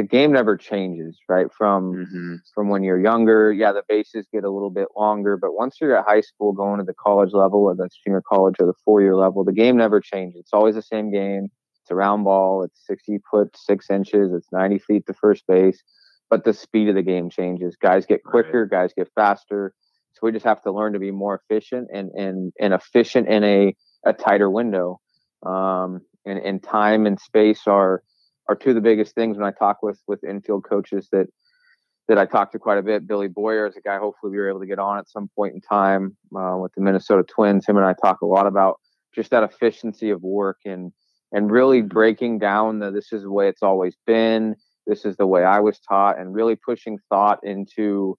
the 0.00 0.06
game 0.08 0.32
never 0.32 0.56
changes, 0.56 1.18
right? 1.28 1.46
From 1.56 1.80
Mm-hmm. 1.96 2.34
from 2.54 2.68
when 2.68 2.82
you're 2.82 3.00
younger, 3.00 3.52
yeah, 3.52 3.72
the 3.72 3.82
bases 3.88 4.26
get 4.32 4.44
a 4.44 4.50
little 4.50 4.70
bit 4.70 4.88
longer, 4.96 5.36
but 5.36 5.52
once 5.54 5.76
you're 5.80 5.96
at 5.96 6.06
high 6.06 6.20
school, 6.22 6.52
going 6.52 6.78
to 6.78 6.84
the 6.84 6.94
college 6.94 7.32
level, 7.32 7.64
whether 7.64 7.78
that's 7.82 7.98
junior 8.04 8.22
college 8.26 8.54
or 8.60 8.66
the 8.66 8.74
four 8.84 9.00
year 9.02 9.16
level, 9.16 9.44
the 9.44 9.52
game 9.52 9.76
never 9.76 10.00
changes. 10.00 10.40
It's 10.40 10.52
always 10.52 10.74
the 10.74 10.82
same 10.82 11.10
game. 11.12 11.48
It's 11.82 11.90
a 11.90 11.94
round 11.94 12.24
ball. 12.24 12.62
It's 12.64 12.80
60 12.86 13.18
foot 13.30 13.56
six 13.56 13.90
inches. 13.90 14.32
It's 14.32 14.48
90 14.52 14.78
feet 14.78 15.06
to 15.06 15.14
first 15.14 15.44
base, 15.46 15.82
but 16.30 16.44
the 16.44 16.52
speed 16.54 16.88
of 16.88 16.94
the 16.94 17.02
game 17.02 17.28
changes. 17.30 17.76
Guys 17.76 18.06
get 18.06 18.20
Right. 18.24 18.32
quicker. 18.32 18.66
Guys 18.66 18.92
get 18.96 19.08
faster. 19.14 19.74
So 20.14 20.20
we 20.22 20.32
just 20.32 20.44
have 20.46 20.62
to 20.62 20.72
learn 20.72 20.92
to 20.94 20.98
be 20.98 21.10
more 21.10 21.40
efficient 21.42 21.88
and 21.92 22.10
and 22.12 22.52
and 22.60 22.72
efficient 22.74 23.28
in 23.28 23.44
a 23.44 23.74
a 24.06 24.12
tighter 24.12 24.50
window. 24.50 25.00
Um, 25.44 26.00
and 26.26 26.38
and 26.38 26.62
time 26.62 27.06
and 27.06 27.18
space 27.20 27.66
are 27.66 28.02
are 28.50 28.56
two 28.56 28.70
of 28.70 28.74
the 28.74 28.80
biggest 28.80 29.14
things 29.14 29.36
when 29.36 29.46
I 29.46 29.52
talk 29.52 29.78
with 29.80 30.00
with 30.08 30.24
infield 30.24 30.64
coaches 30.64 31.08
that 31.12 31.28
that 32.08 32.18
I 32.18 32.26
talk 32.26 32.50
to 32.52 32.58
quite 32.58 32.78
a 32.78 32.82
bit. 32.82 33.06
Billy 33.06 33.28
Boyer 33.28 33.68
is 33.68 33.76
a 33.76 33.80
guy. 33.80 33.96
Hopefully, 33.98 34.32
we 34.32 34.38
were 34.38 34.48
able 34.48 34.58
to 34.58 34.66
get 34.66 34.80
on 34.80 34.98
at 34.98 35.08
some 35.08 35.30
point 35.36 35.54
in 35.54 35.60
time 35.60 36.16
uh, 36.36 36.56
with 36.56 36.72
the 36.74 36.80
Minnesota 36.80 37.22
Twins. 37.22 37.64
Him 37.66 37.76
and 37.76 37.86
I 37.86 37.94
talk 37.94 38.22
a 38.22 38.26
lot 38.26 38.48
about 38.48 38.80
just 39.14 39.30
that 39.30 39.44
efficiency 39.44 40.10
of 40.10 40.20
work 40.22 40.58
and 40.64 40.92
and 41.32 41.52
really 41.52 41.80
breaking 41.80 42.40
down 42.40 42.80
the 42.80 42.90
this 42.90 43.12
is 43.12 43.22
the 43.22 43.30
way 43.30 43.48
it's 43.48 43.62
always 43.62 43.96
been. 44.04 44.56
This 44.86 45.04
is 45.04 45.16
the 45.16 45.28
way 45.28 45.44
I 45.44 45.60
was 45.60 45.78
taught, 45.78 46.18
and 46.18 46.34
really 46.34 46.56
pushing 46.56 46.98
thought 47.08 47.38
into 47.44 48.18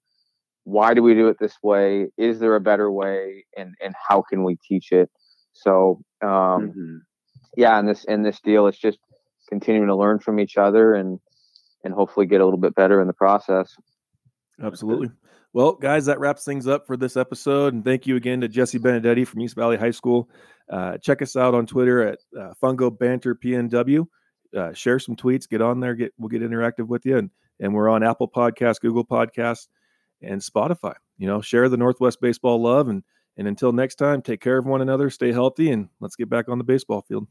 why 0.64 0.94
do 0.94 1.02
we 1.02 1.12
do 1.12 1.28
it 1.28 1.36
this 1.38 1.56
way? 1.62 2.08
Is 2.16 2.38
there 2.38 2.56
a 2.56 2.60
better 2.60 2.90
way? 2.90 3.44
And 3.58 3.74
and 3.84 3.94
how 4.08 4.22
can 4.22 4.44
we 4.44 4.56
teach 4.66 4.92
it? 4.92 5.10
So 5.52 6.00
um, 6.22 6.30
mm-hmm. 6.30 6.96
yeah, 7.58 7.78
in 7.78 7.84
this 7.84 8.04
in 8.04 8.22
this 8.22 8.40
deal, 8.40 8.66
it's 8.68 8.78
just 8.78 8.98
continuing 9.52 9.86
to 9.86 9.94
learn 9.94 10.18
from 10.18 10.40
each 10.40 10.56
other 10.56 10.94
and 10.94 11.20
and 11.84 11.92
hopefully 11.92 12.24
get 12.24 12.40
a 12.40 12.44
little 12.44 12.58
bit 12.58 12.74
better 12.74 13.02
in 13.02 13.06
the 13.06 13.12
process. 13.12 13.76
Absolutely. 14.62 15.10
Well, 15.52 15.72
guys, 15.72 16.06
that 16.06 16.20
wraps 16.20 16.44
things 16.44 16.66
up 16.66 16.86
for 16.86 16.96
this 16.96 17.18
episode. 17.18 17.74
And 17.74 17.84
thank 17.84 18.06
you 18.06 18.16
again 18.16 18.40
to 18.40 18.48
Jesse 18.48 18.78
Benedetti 18.78 19.26
from 19.26 19.42
East 19.42 19.54
Valley 19.54 19.76
High 19.76 19.90
School. 19.90 20.30
Uh, 20.70 20.96
check 20.96 21.20
us 21.20 21.36
out 21.36 21.54
on 21.54 21.66
Twitter 21.66 22.00
at 22.08 22.18
uh, 22.38 22.54
Fungo 22.62 22.96
Banter 22.96 23.34
PNW. 23.34 24.06
Uh, 24.56 24.72
share 24.72 24.98
some 24.98 25.16
tweets, 25.16 25.46
get 25.46 25.60
on 25.60 25.80
there, 25.80 25.94
get 25.94 26.12
we'll 26.16 26.30
get 26.30 26.40
interactive 26.40 26.86
with 26.86 27.04
you. 27.04 27.18
And 27.18 27.28
and 27.60 27.74
we're 27.74 27.90
on 27.90 28.02
Apple 28.02 28.28
Podcasts, 28.28 28.80
Google 28.80 29.04
Podcasts, 29.04 29.68
and 30.22 30.40
Spotify. 30.40 30.94
You 31.18 31.26
know, 31.26 31.42
share 31.42 31.68
the 31.68 31.76
Northwest 31.76 32.22
baseball 32.22 32.62
love. 32.62 32.88
And 32.88 33.02
and 33.36 33.46
until 33.46 33.72
next 33.72 33.96
time, 33.96 34.22
take 34.22 34.40
care 34.40 34.56
of 34.56 34.64
one 34.64 34.80
another, 34.80 35.10
stay 35.10 35.32
healthy, 35.32 35.70
and 35.72 35.90
let's 36.00 36.16
get 36.16 36.30
back 36.30 36.48
on 36.48 36.56
the 36.56 36.64
baseball 36.64 37.02
field. 37.02 37.26